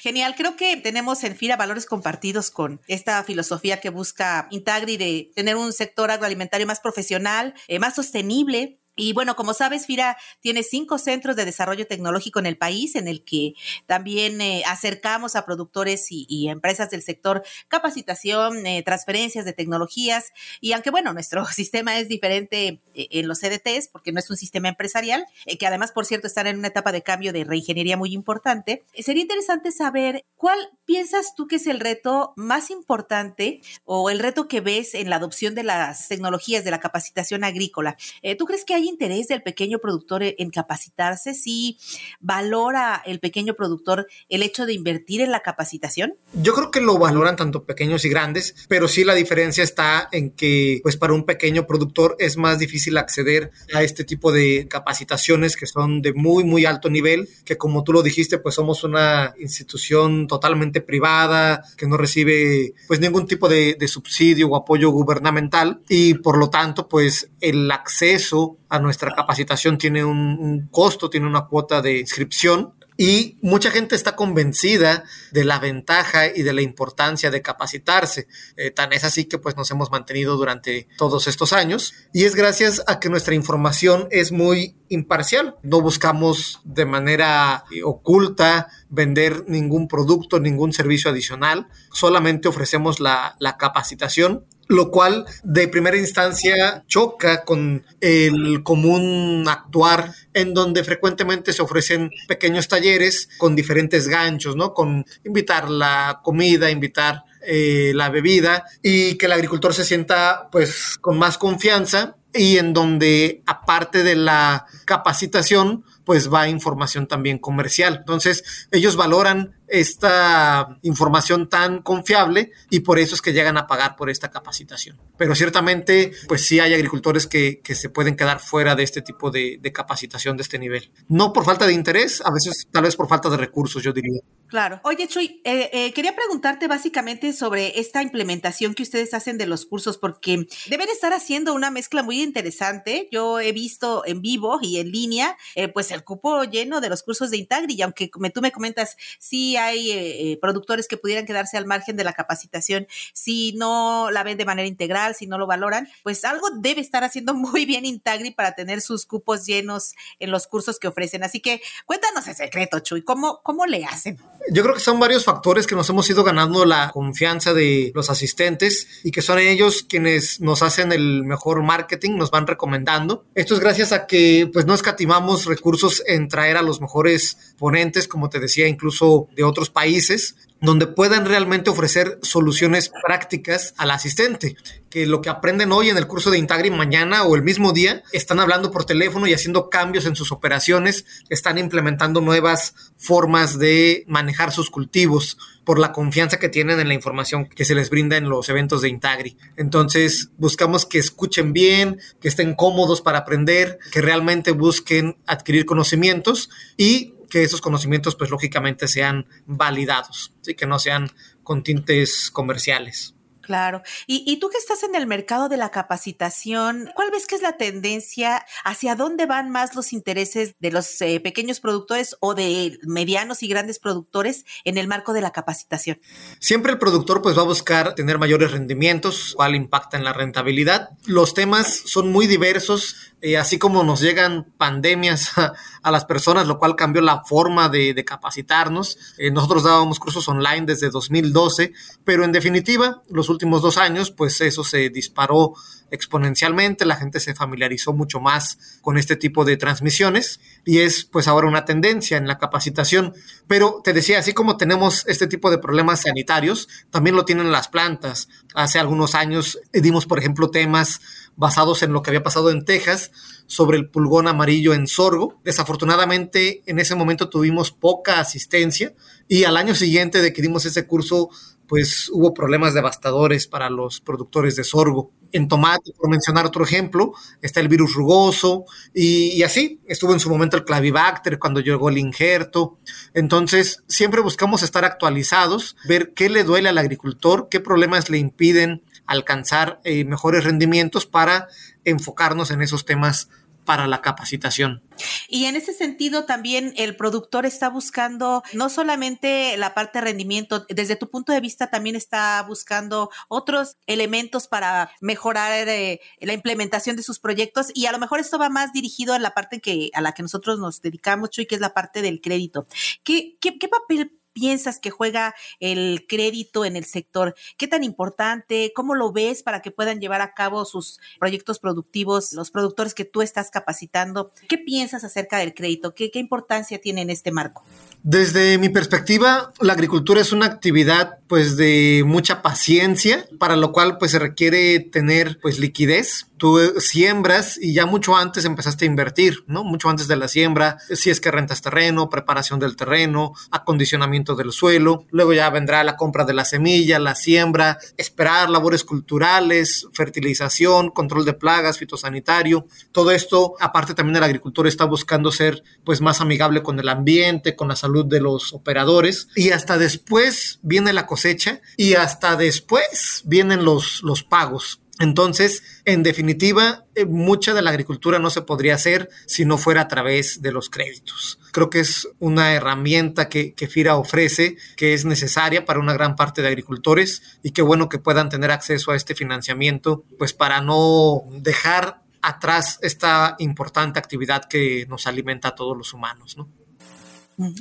Genial, 0.00 0.34
creo 0.36 0.56
que 0.56 0.78
tenemos 0.78 1.22
en 1.22 1.36
FIRA 1.36 1.56
valores 1.56 1.84
compartidos 1.84 2.50
con 2.50 2.80
esta 2.88 3.22
filosofía 3.24 3.78
que 3.78 3.90
busca 3.90 4.48
Intagri 4.50 4.96
de 4.96 5.32
tener 5.36 5.56
un 5.56 5.74
sector 5.74 6.10
agroalimentario 6.10 6.66
más 6.66 6.80
profesional, 6.80 7.54
eh, 7.68 7.78
más 7.78 7.94
sostenible, 7.94 8.79
y 9.00 9.14
bueno, 9.14 9.34
como 9.34 9.54
sabes, 9.54 9.86
FIRA 9.86 10.18
tiene 10.40 10.62
cinco 10.62 10.98
centros 10.98 11.34
de 11.34 11.46
desarrollo 11.46 11.86
tecnológico 11.86 12.38
en 12.38 12.44
el 12.44 12.58
país, 12.58 12.96
en 12.96 13.08
el 13.08 13.24
que 13.24 13.54
también 13.86 14.42
eh, 14.42 14.62
acercamos 14.66 15.36
a 15.36 15.46
productores 15.46 16.08
y, 16.10 16.48
empresas 16.50 16.90
del 16.90 17.02
sector 17.02 17.42
capacitación, 17.68 18.66
eh, 18.66 18.82
transferencias 18.82 19.46
de 19.46 19.54
tecnologías. 19.54 20.32
Y 20.60 20.72
aunque 20.72 20.90
bueno, 20.90 21.14
nuestro 21.14 21.46
sistema 21.50 21.98
es 21.98 22.08
diferente 22.08 22.82
eh, 22.94 23.08
en 23.10 23.26
los 23.26 23.40
CDTs, 23.40 23.88
porque 23.88 24.12
no 24.12 24.20
es 24.20 24.28
un 24.28 24.36
sistema 24.36 24.68
empresarial, 24.68 25.24
que 25.58 25.66
además, 25.66 25.92
por 25.92 26.04
cierto, 26.04 26.26
están 26.26 26.46
en 26.46 26.58
una 26.58 26.68
etapa 26.68 26.92
de 26.92 27.02
cambio 27.02 27.32
de 27.32 27.44
reingeniería 27.44 27.96
muy 27.96 28.12
importante, 28.12 28.82
sería 28.98 29.22
interesante 29.22 29.72
saber 29.72 30.26
cuál 30.36 30.58
piensas 30.84 31.34
tú 31.34 31.46
que 31.46 31.56
es 31.56 31.66
el 31.66 31.80
reto 31.80 32.34
más 32.36 32.70
importante 32.70 33.62
o 33.84 34.10
el 34.10 34.18
reto 34.18 34.46
que 34.46 34.60
ves 34.60 34.94
en 34.94 35.08
la 35.08 35.16
adopción 35.16 35.54
de 35.54 35.62
las 35.62 36.08
tecnologías 36.08 36.64
de 36.64 36.70
la 36.70 36.80
capacitación 36.80 37.44
agrícola. 37.44 37.96
¿Tú 38.38 38.44
crees 38.44 38.64
que 38.64 38.74
hay 38.74 38.89
interés 38.90 39.28
del 39.28 39.42
pequeño 39.42 39.78
productor 39.78 40.22
en 40.22 40.50
capacitarse? 40.50 41.34
¿Sí 41.34 41.78
valora 42.20 43.02
el 43.06 43.20
pequeño 43.20 43.54
productor 43.54 44.06
el 44.28 44.42
hecho 44.42 44.66
de 44.66 44.74
invertir 44.74 45.20
en 45.20 45.30
la 45.30 45.40
capacitación? 45.40 46.14
Yo 46.34 46.54
creo 46.54 46.70
que 46.70 46.80
lo 46.80 46.98
valoran 46.98 47.36
tanto 47.36 47.64
pequeños 47.64 48.04
y 48.04 48.08
grandes, 48.08 48.54
pero 48.68 48.88
sí 48.88 49.04
la 49.04 49.14
diferencia 49.14 49.64
está 49.64 50.08
en 50.12 50.30
que 50.30 50.80
pues 50.82 50.96
para 50.96 51.14
un 51.14 51.24
pequeño 51.24 51.66
productor 51.66 52.16
es 52.18 52.36
más 52.36 52.58
difícil 52.58 52.98
acceder 52.98 53.50
a 53.72 53.82
este 53.82 54.04
tipo 54.04 54.32
de 54.32 54.66
capacitaciones 54.68 55.56
que 55.56 55.66
son 55.66 56.02
de 56.02 56.12
muy 56.12 56.44
muy 56.44 56.64
alto 56.64 56.90
nivel, 56.90 57.28
que 57.44 57.56
como 57.56 57.84
tú 57.84 57.92
lo 57.92 58.02
dijiste 58.02 58.38
pues 58.38 58.54
somos 58.54 58.84
una 58.84 59.34
institución 59.38 60.26
totalmente 60.26 60.80
privada, 60.80 61.62
que 61.76 61.86
no 61.86 61.96
recibe 61.96 62.74
pues 62.86 63.00
ningún 63.00 63.26
tipo 63.26 63.48
de, 63.48 63.76
de 63.78 63.88
subsidio 63.88 64.48
o 64.48 64.56
apoyo 64.56 64.90
gubernamental 64.90 65.80
y 65.88 66.14
por 66.14 66.38
lo 66.38 66.50
tanto 66.50 66.88
pues 66.88 67.30
el 67.40 67.70
acceso 67.70 68.58
a 68.68 68.78
nuestra 68.80 69.14
capacitación 69.14 69.78
tiene 69.78 70.04
un, 70.04 70.68
costo, 70.70 71.10
tiene 71.10 71.26
una 71.26 71.46
cuota 71.46 71.80
de 71.82 71.98
inscripción 71.98 72.74
y 72.96 73.38
mucha 73.40 73.70
gente 73.70 73.94
está 73.94 74.14
convencida 74.14 75.04
de 75.32 75.44
la 75.44 75.58
ventaja 75.58 76.26
y 76.26 76.42
de 76.42 76.52
la 76.52 76.60
importancia 76.60 77.30
de 77.30 77.40
capacitarse. 77.40 78.26
Eh, 78.56 78.70
tan 78.70 78.92
es 78.92 79.04
así 79.04 79.24
que 79.24 79.38
pues 79.38 79.56
nos 79.56 79.70
hemos 79.70 79.90
mantenido 79.90 80.36
durante 80.36 80.86
todos 80.98 81.26
estos 81.26 81.54
años 81.54 81.94
y 82.12 82.24
es 82.24 82.34
gracias 82.34 82.82
a 82.86 83.00
que 83.00 83.08
nuestra 83.08 83.34
información 83.34 84.06
es 84.10 84.32
muy 84.32 84.76
imparcial. 84.88 85.56
No 85.62 85.80
buscamos 85.80 86.60
de 86.64 86.84
manera 86.84 87.64
eh, 87.70 87.82
oculta 87.82 88.68
vender 88.90 89.44
ningún 89.48 89.88
producto, 89.88 90.38
ningún 90.38 90.74
servicio 90.74 91.10
adicional. 91.10 91.68
Solamente 91.92 92.48
ofrecemos 92.48 93.00
la, 93.00 93.34
la 93.38 93.56
capacitación 93.56 94.44
lo 94.70 94.92
cual 94.92 95.26
de 95.42 95.66
primera 95.66 95.96
instancia 95.96 96.84
choca 96.86 97.44
con 97.44 97.84
el 98.00 98.62
común 98.62 99.44
actuar 99.48 100.14
en 100.32 100.54
donde 100.54 100.84
frecuentemente 100.84 101.52
se 101.52 101.60
ofrecen 101.60 102.08
pequeños 102.28 102.68
talleres 102.68 103.28
con 103.36 103.56
diferentes 103.56 104.06
ganchos, 104.06 104.54
¿no? 104.54 104.72
Con 104.72 105.04
invitar 105.24 105.68
la 105.68 106.20
comida, 106.22 106.70
invitar 106.70 107.24
eh, 107.44 107.90
la 107.96 108.10
bebida 108.10 108.64
y 108.80 109.16
que 109.16 109.26
el 109.26 109.32
agricultor 109.32 109.74
se 109.74 109.84
sienta 109.84 110.48
pues 110.52 110.98
con 111.00 111.18
más 111.18 111.36
confianza 111.36 112.14
y 112.32 112.58
en 112.58 112.72
donde 112.72 113.42
aparte 113.46 114.04
de 114.04 114.14
la 114.14 114.66
capacitación 114.84 115.84
pues 116.04 116.32
va 116.32 116.48
información 116.48 117.08
también 117.08 117.38
comercial. 117.38 117.96
Entonces 117.98 118.68
ellos 118.70 118.94
valoran 118.94 119.56
esta 119.70 120.78
información 120.82 121.48
tan 121.48 121.80
confiable 121.82 122.50
y 122.70 122.80
por 122.80 122.98
eso 122.98 123.14
es 123.14 123.22
que 123.22 123.32
llegan 123.32 123.56
a 123.56 123.66
pagar 123.66 123.96
por 123.96 124.10
esta 124.10 124.30
capacitación. 124.30 124.98
Pero 125.16 125.34
ciertamente, 125.34 126.12
pues 126.26 126.44
sí 126.46 126.60
hay 126.60 126.74
agricultores 126.74 127.26
que, 127.26 127.60
que 127.60 127.74
se 127.74 127.88
pueden 127.88 128.16
quedar 128.16 128.40
fuera 128.40 128.74
de 128.74 128.82
este 128.82 129.00
tipo 129.00 129.30
de, 129.30 129.58
de, 129.60 129.72
capacitación 129.72 130.36
de 130.36 130.42
este 130.42 130.58
nivel. 130.58 130.90
No 131.08 131.32
por 131.32 131.44
falta 131.44 131.66
de 131.66 131.72
interés, 131.72 132.20
a 132.24 132.32
veces 132.32 132.66
tal 132.70 132.82
vez 132.82 132.96
por 132.96 133.08
falta 133.08 133.30
de 133.30 133.36
recursos, 133.36 133.82
yo 133.82 133.92
diría. 133.92 134.20
Claro. 134.50 134.80
Oye, 134.82 135.06
Chuy, 135.06 135.40
eh, 135.44 135.70
eh, 135.72 135.92
quería 135.92 136.16
preguntarte 136.16 136.66
básicamente 136.66 137.32
sobre 137.32 137.78
esta 137.78 138.02
implementación 138.02 138.74
que 138.74 138.82
ustedes 138.82 139.14
hacen 139.14 139.38
de 139.38 139.46
los 139.46 139.64
cursos, 139.64 139.96
porque 139.96 140.48
deben 140.66 140.88
estar 140.88 141.12
haciendo 141.12 141.54
una 141.54 141.70
mezcla 141.70 142.02
muy 142.02 142.20
interesante. 142.20 143.08
Yo 143.12 143.38
he 143.38 143.52
visto 143.52 144.02
en 144.06 144.22
vivo 144.22 144.58
y 144.60 144.80
en 144.80 144.90
línea, 144.90 145.36
eh, 145.54 145.68
pues 145.68 145.92
el 145.92 146.02
cupo 146.02 146.42
lleno 146.42 146.80
de 146.80 146.88
los 146.88 147.04
cursos 147.04 147.30
de 147.30 147.36
Intagri, 147.36 147.74
y 147.74 147.82
aunque 147.82 148.10
tú 148.34 148.40
me 148.40 148.50
comentas, 148.50 148.96
sí 149.20 149.56
hay 149.60 149.90
eh, 149.90 150.38
productores 150.40 150.88
que 150.88 150.96
pudieran 150.96 151.26
quedarse 151.26 151.56
al 151.56 151.66
margen 151.66 151.96
de 151.96 152.04
la 152.04 152.12
capacitación 152.12 152.86
si 153.12 153.52
no 153.52 154.10
la 154.10 154.22
ven 154.22 154.38
de 154.38 154.44
manera 154.44 154.66
integral, 154.66 155.14
si 155.14 155.26
no 155.26 155.38
lo 155.38 155.46
valoran, 155.46 155.88
pues 156.02 156.24
algo 156.24 156.48
debe 156.58 156.80
estar 156.80 157.04
haciendo 157.04 157.34
muy 157.34 157.66
bien 157.66 157.84
Intagri 157.84 158.30
para 158.30 158.54
tener 158.54 158.80
sus 158.80 159.06
cupos 159.06 159.46
llenos 159.46 159.94
en 160.18 160.30
los 160.30 160.46
cursos 160.46 160.78
que 160.78 160.88
ofrecen. 160.88 161.22
Así 161.22 161.40
que 161.40 161.60
cuéntanos 161.86 162.26
el 162.28 162.34
secreto, 162.34 162.80
Chuy, 162.80 163.02
¿cómo, 163.02 163.40
cómo 163.42 163.66
le 163.66 163.84
hacen? 163.84 164.18
Yo 164.52 164.62
creo 164.62 164.74
que 164.74 164.80
son 164.80 164.98
varios 164.98 165.24
factores 165.24 165.66
que 165.66 165.74
nos 165.74 165.88
hemos 165.90 166.08
ido 166.08 166.24
ganando 166.24 166.64
la 166.64 166.90
confianza 166.92 167.52
de 167.52 167.92
los 167.94 168.10
asistentes 168.10 169.00
y 169.04 169.10
que 169.10 169.22
son 169.22 169.38
ellos 169.38 169.84
quienes 169.88 170.40
nos 170.40 170.62
hacen 170.62 170.92
el 170.92 171.24
mejor 171.24 171.62
marketing, 171.62 172.16
nos 172.16 172.30
van 172.30 172.46
recomendando. 172.46 173.26
Esto 173.34 173.54
es 173.54 173.60
gracias 173.60 173.92
a 173.92 174.06
que 174.06 174.48
pues 174.52 174.66
no 174.66 174.74
escatimamos 174.74 175.44
recursos 175.44 176.02
en 176.06 176.28
traer 176.28 176.56
a 176.56 176.62
los 176.62 176.80
mejores 176.80 177.54
ponentes, 177.58 178.08
como 178.08 178.28
te 178.28 178.40
decía, 178.40 178.66
incluso 178.66 179.28
de 179.36 179.44
otros 179.50 179.70
países 179.70 180.36
donde 180.60 180.86
puedan 180.86 181.24
realmente 181.24 181.70
ofrecer 181.70 182.18
soluciones 182.22 182.92
prácticas 183.02 183.72
al 183.78 183.90
asistente, 183.90 184.56
que 184.90 185.06
lo 185.06 185.22
que 185.22 185.30
aprenden 185.30 185.72
hoy 185.72 185.88
en 185.88 185.96
el 185.96 186.06
curso 186.06 186.30
de 186.30 186.38
Intagri 186.38 186.70
mañana 186.70 187.24
o 187.24 187.34
el 187.34 187.42
mismo 187.42 187.72
día, 187.72 188.02
están 188.12 188.40
hablando 188.40 188.70
por 188.70 188.84
teléfono 188.84 189.26
y 189.26 189.32
haciendo 189.32 189.70
cambios 189.70 190.04
en 190.04 190.16
sus 190.16 190.32
operaciones, 190.32 191.06
están 191.30 191.56
implementando 191.56 192.20
nuevas 192.20 192.74
formas 192.96 193.58
de 193.58 194.04
manejar 194.06 194.52
sus 194.52 194.70
cultivos 194.70 195.38
por 195.64 195.78
la 195.78 195.92
confianza 195.92 196.38
que 196.38 196.48
tienen 196.48 196.80
en 196.80 196.88
la 196.88 196.94
información 196.94 197.46
que 197.46 197.64
se 197.64 197.74
les 197.74 197.88
brinda 197.88 198.16
en 198.16 198.28
los 198.28 198.48
eventos 198.48 198.82
de 198.82 198.88
Intagri. 198.88 199.38
Entonces, 199.56 200.30
buscamos 200.36 200.84
que 200.84 200.98
escuchen 200.98 201.52
bien, 201.52 202.00
que 202.20 202.28
estén 202.28 202.54
cómodos 202.54 203.00
para 203.00 203.18
aprender, 203.18 203.78
que 203.92 204.02
realmente 204.02 204.52
busquen 204.52 205.16
adquirir 205.26 205.64
conocimientos 205.64 206.50
y 206.76 207.14
que 207.30 207.42
esos 207.42 207.62
conocimientos 207.62 208.16
pues 208.16 208.30
lógicamente 208.30 208.88
sean 208.88 209.26
validados, 209.46 210.34
¿sí? 210.42 210.54
que 210.54 210.66
no 210.66 210.78
sean 210.78 211.10
con 211.42 211.62
tintes 211.62 212.30
comerciales. 212.30 213.14
Claro. 213.50 213.82
Y, 214.06 214.22
y, 214.26 214.38
tú 214.38 214.48
que 214.48 214.58
estás 214.58 214.84
en 214.84 214.94
el 214.94 215.08
mercado 215.08 215.48
de 215.48 215.56
la 215.56 215.72
capacitación, 215.72 216.88
¿cuál 216.94 217.10
ves 217.10 217.26
que 217.26 217.34
es 217.34 217.42
la 217.42 217.56
tendencia? 217.56 218.46
¿Hacia 218.64 218.94
dónde 218.94 219.26
van 219.26 219.50
más 219.50 219.74
los 219.74 219.92
intereses 219.92 220.54
de 220.60 220.70
los 220.70 221.00
eh, 221.02 221.18
pequeños 221.18 221.58
productores 221.58 222.16
o 222.20 222.34
de 222.34 222.78
medianos 222.86 223.42
y 223.42 223.48
grandes 223.48 223.80
productores 223.80 224.44
en 224.64 224.78
el 224.78 224.86
marco 224.86 225.12
de 225.12 225.22
la 225.22 225.32
capacitación? 225.32 226.00
Siempre 226.38 226.70
el 226.70 226.78
productor 226.78 227.22
pues 227.22 227.36
va 227.36 227.42
a 227.42 227.46
buscar 227.46 227.96
tener 227.96 228.18
mayores 228.18 228.52
rendimientos, 228.52 229.34
cual 229.34 229.56
impacta 229.56 229.96
en 229.96 230.04
la 230.04 230.12
rentabilidad. 230.12 230.90
Los 231.06 231.34
temas 231.34 231.82
son 231.86 232.12
muy 232.12 232.28
diversos, 232.28 233.09
eh, 233.22 233.36
así 233.36 233.58
como 233.58 233.82
nos 233.84 234.00
llegan 234.00 234.52
pandemias 234.56 235.32
a, 235.82 235.90
las 235.90 236.04
personas, 236.04 236.46
lo 236.46 236.58
cual 236.58 236.76
cambió 236.76 237.02
la 237.02 237.22
forma 237.24 237.68
de, 237.68 237.94
de 237.94 238.04
capacitarnos. 238.04 238.98
Eh, 239.18 239.30
nosotros 239.30 239.64
dábamos 239.64 239.98
cursos 239.98 240.26
online 240.28 240.66
desde 240.66 240.90
2012, 240.90 241.72
pero 242.04 242.24
en 242.24 242.32
definitiva, 242.32 243.02
los 243.08 243.28
últimos 243.28 243.62
dos 243.62 243.76
años, 243.76 244.10
pues 244.10 244.40
eso 244.40 244.64
se 244.64 244.90
disparó 244.90 245.54
exponencialmente, 245.90 246.84
la 246.84 246.96
gente 246.96 247.20
se 247.20 247.34
familiarizó 247.34 247.92
mucho 247.92 248.20
más 248.20 248.58
con 248.80 248.98
este 248.98 249.16
tipo 249.16 249.44
de 249.44 249.56
transmisiones 249.56 250.40
y 250.64 250.78
es 250.78 251.04
pues 251.04 251.28
ahora 251.28 251.48
una 251.48 251.64
tendencia 251.64 252.16
en 252.16 252.26
la 252.26 252.38
capacitación. 252.38 253.14
Pero 253.46 253.80
te 253.84 253.92
decía, 253.92 254.18
así 254.18 254.32
como 254.32 254.56
tenemos 254.56 255.04
este 255.06 255.26
tipo 255.26 255.50
de 255.50 255.58
problemas 255.58 256.02
sanitarios, 256.02 256.68
también 256.90 257.16
lo 257.16 257.24
tienen 257.24 257.52
las 257.52 257.68
plantas. 257.68 258.28
Hace 258.54 258.78
algunos 258.78 259.14
años 259.14 259.58
dimos, 259.72 260.06
por 260.06 260.18
ejemplo, 260.18 260.50
temas 260.50 261.00
basados 261.36 261.82
en 261.82 261.92
lo 261.92 262.02
que 262.02 262.10
había 262.10 262.22
pasado 262.22 262.50
en 262.50 262.64
Texas 262.64 263.12
sobre 263.46 263.78
el 263.78 263.88
pulgón 263.88 264.28
amarillo 264.28 264.74
en 264.74 264.86
sorgo. 264.86 265.40
Desafortunadamente, 265.42 266.62
en 266.66 266.78
ese 266.78 266.94
momento 266.94 267.28
tuvimos 267.28 267.72
poca 267.72 268.20
asistencia 268.20 268.94
y 269.26 269.44
al 269.44 269.56
año 269.56 269.74
siguiente 269.74 270.22
de 270.22 270.32
que 270.32 270.42
dimos 270.42 270.66
ese 270.66 270.86
curso, 270.86 271.30
pues 271.66 272.10
hubo 272.12 272.34
problemas 272.34 272.74
devastadores 272.74 273.46
para 273.46 273.70
los 273.70 274.00
productores 274.00 274.56
de 274.56 274.64
sorgo. 274.64 275.12
En 275.32 275.48
tomate, 275.48 275.92
por 275.96 276.10
mencionar 276.10 276.46
otro 276.46 276.64
ejemplo, 276.64 277.12
está 277.42 277.60
el 277.60 277.68
virus 277.68 277.94
rugoso 277.94 278.64
y, 278.94 279.42
así 279.42 279.80
estuvo 279.86 280.12
en 280.12 280.20
su 280.20 280.28
momento 280.30 280.56
el 280.56 280.64
clavibacter 280.64 281.38
cuando 281.38 281.60
llegó 281.60 281.88
el 281.88 281.98
injerto. 281.98 282.78
Entonces, 283.14 283.82
siempre 283.86 284.20
buscamos 284.20 284.62
estar 284.62 284.84
actualizados, 284.84 285.76
ver 285.86 286.12
qué 286.14 286.28
le 286.28 286.44
duele 286.44 286.68
al 286.68 286.78
agricultor, 286.78 287.48
qué 287.50 287.60
problemas 287.60 288.10
le 288.10 288.18
impiden 288.18 288.82
alcanzar 289.06 289.80
eh, 289.84 290.04
mejores 290.04 290.44
rendimientos 290.44 291.06
para 291.06 291.48
enfocarnos 291.84 292.50
en 292.50 292.62
esos 292.62 292.84
temas 292.84 293.28
para 293.64 293.86
la 293.86 294.00
capacitación. 294.00 294.82
Y 295.28 295.46
en 295.46 295.56
ese 295.56 295.72
sentido 295.72 296.24
también 296.24 296.74
el 296.76 296.96
productor 296.96 297.46
está 297.46 297.68
buscando 297.68 298.42
no 298.52 298.68
solamente 298.68 299.56
la 299.56 299.74
parte 299.74 299.98
de 299.98 300.04
rendimiento, 300.04 300.66
desde 300.68 300.96
tu 300.96 301.08
punto 301.08 301.32
de 301.32 301.40
vista 301.40 301.70
también 301.70 301.96
está 301.96 302.42
buscando 302.46 303.10
otros 303.28 303.76
elementos 303.86 304.48
para 304.48 304.90
mejorar 305.00 305.68
eh, 305.68 306.00
la 306.20 306.32
implementación 306.32 306.96
de 306.96 307.02
sus 307.02 307.18
proyectos 307.18 307.68
y 307.74 307.86
a 307.86 307.92
lo 307.92 307.98
mejor 307.98 308.20
esto 308.20 308.38
va 308.38 308.48
más 308.48 308.72
dirigido 308.72 309.14
a 309.14 309.18
la 309.18 309.32
parte 309.32 309.60
que 309.60 309.90
a 309.94 310.00
la 310.00 310.12
que 310.12 310.22
nosotros 310.22 310.58
nos 310.58 310.82
dedicamos 310.82 311.30
y 311.38 311.46
que 311.46 311.54
es 311.54 311.60
la 311.60 311.74
parte 311.74 312.02
del 312.02 312.20
crédito. 312.20 312.66
¿Qué, 313.04 313.36
qué, 313.40 313.58
qué 313.58 313.68
papel 313.68 314.19
piensas 314.32 314.78
que 314.78 314.90
juega 314.90 315.34
el 315.58 316.06
crédito 316.08 316.64
en 316.64 316.76
el 316.76 316.84
sector? 316.84 317.34
¿Qué 317.56 317.68
tan 317.68 317.84
importante? 317.84 318.72
¿Cómo 318.74 318.94
lo 318.94 319.12
ves 319.12 319.42
para 319.42 319.62
que 319.62 319.70
puedan 319.70 320.00
llevar 320.00 320.20
a 320.20 320.34
cabo 320.34 320.64
sus 320.64 320.98
proyectos 321.18 321.58
productivos 321.58 322.32
los 322.32 322.50
productores 322.50 322.94
que 322.94 323.04
tú 323.04 323.22
estás 323.22 323.50
capacitando? 323.50 324.32
¿Qué 324.48 324.58
piensas 324.58 325.04
acerca 325.04 325.38
del 325.38 325.54
crédito? 325.54 325.94
¿Qué, 325.94 326.10
qué 326.10 326.18
importancia 326.18 326.80
tiene 326.80 327.02
en 327.02 327.10
este 327.10 327.30
marco? 327.30 327.62
Desde 328.02 328.56
mi 328.58 328.70
perspectiva, 328.70 329.52
la 329.60 329.74
agricultura 329.74 330.20
es 330.20 330.32
una 330.32 330.46
actividad 330.46 331.18
pues 331.28 331.56
de 331.56 332.02
mucha 332.06 332.40
paciencia, 332.40 333.28
para 333.38 333.56
lo 333.56 333.72
cual 333.72 333.98
pues 333.98 334.12
se 334.12 334.18
requiere 334.18 334.80
tener 334.80 335.38
pues 335.40 335.58
liquidez. 335.58 336.29
Tú 336.40 336.58
siembras 336.78 337.58
y 337.60 337.74
ya 337.74 337.84
mucho 337.84 338.16
antes 338.16 338.46
empezaste 338.46 338.86
a 338.86 338.88
invertir, 338.88 339.44
¿no? 339.46 339.62
Mucho 339.62 339.90
antes 339.90 340.08
de 340.08 340.16
la 340.16 340.26
siembra, 340.26 340.78
si 340.90 341.10
es 341.10 341.20
que 341.20 341.30
rentas 341.30 341.60
terreno, 341.60 342.08
preparación 342.08 342.58
del 342.58 342.76
terreno, 342.76 343.34
acondicionamiento 343.50 344.34
del 344.34 344.50
suelo, 344.50 345.04
luego 345.10 345.34
ya 345.34 345.50
vendrá 345.50 345.84
la 345.84 345.96
compra 345.96 346.24
de 346.24 346.32
la 346.32 346.46
semilla, 346.46 346.98
la 346.98 347.14
siembra, 347.14 347.76
esperar 347.98 348.48
labores 348.48 348.84
culturales, 348.84 349.86
fertilización, 349.92 350.88
control 350.88 351.26
de 351.26 351.34
plagas, 351.34 351.76
fitosanitario. 351.76 352.66
Todo 352.92 353.10
esto, 353.10 353.56
aparte 353.60 353.92
también 353.92 354.16
el 354.16 354.24
agricultor 354.24 354.66
está 354.66 354.86
buscando 354.86 355.30
ser 355.30 355.62
pues 355.84 356.00
más 356.00 356.22
amigable 356.22 356.62
con 356.62 356.80
el 356.80 356.88
ambiente, 356.88 357.54
con 357.54 357.68
la 357.68 357.76
salud 357.76 357.90
salud 357.90 358.06
de 358.06 358.20
los 358.20 358.52
operadores 358.52 359.26
y 359.34 359.50
hasta 359.50 359.76
después 359.76 360.60
viene 360.62 360.92
la 360.92 361.06
cosecha 361.06 361.60
y 361.76 361.94
hasta 361.94 362.36
después 362.36 363.22
vienen 363.24 363.64
los, 363.64 364.02
los 364.04 364.22
pagos. 364.22 364.80
Entonces, 365.00 365.62
en 365.86 366.02
definitiva, 366.02 366.84
eh, 366.94 367.06
mucha 367.06 367.54
de 367.54 367.62
la 367.62 367.70
agricultura 367.70 368.18
no 368.18 368.28
se 368.28 368.42
podría 368.42 368.74
hacer 368.74 369.08
si 369.26 369.46
no 369.46 369.56
fuera 369.56 369.80
a 369.80 369.88
través 369.88 370.42
de 370.42 370.52
los 370.52 370.68
créditos. 370.68 371.38
Creo 371.52 371.70
que 371.70 371.80
es 371.80 372.06
una 372.18 372.52
herramienta 372.52 373.30
que, 373.30 373.54
que, 373.54 373.66
FIRA 373.66 373.96
ofrece, 373.96 374.58
que 374.76 374.92
es 374.92 375.06
necesaria 375.06 375.64
para 375.64 375.80
una 375.80 375.94
gran 375.94 376.16
parte 376.16 376.42
de 376.42 376.48
agricultores 376.48 377.22
y 377.42 377.52
qué 377.52 377.62
bueno 377.62 377.88
que 377.88 377.98
puedan 377.98 378.28
tener 378.28 378.50
acceso 378.50 378.90
a 378.90 378.96
este 378.96 379.14
financiamiento, 379.14 380.04
pues 380.18 380.34
para 380.34 380.60
no 380.60 381.22
dejar 381.30 382.02
atrás 382.20 382.78
esta 382.82 383.36
importante 383.38 383.98
actividad 383.98 384.44
que 384.44 384.84
nos 384.86 385.06
alimenta 385.06 385.48
a 385.48 385.54
todos 385.54 385.76
los 385.76 385.94
humanos, 385.94 386.36
¿no? 386.36 386.48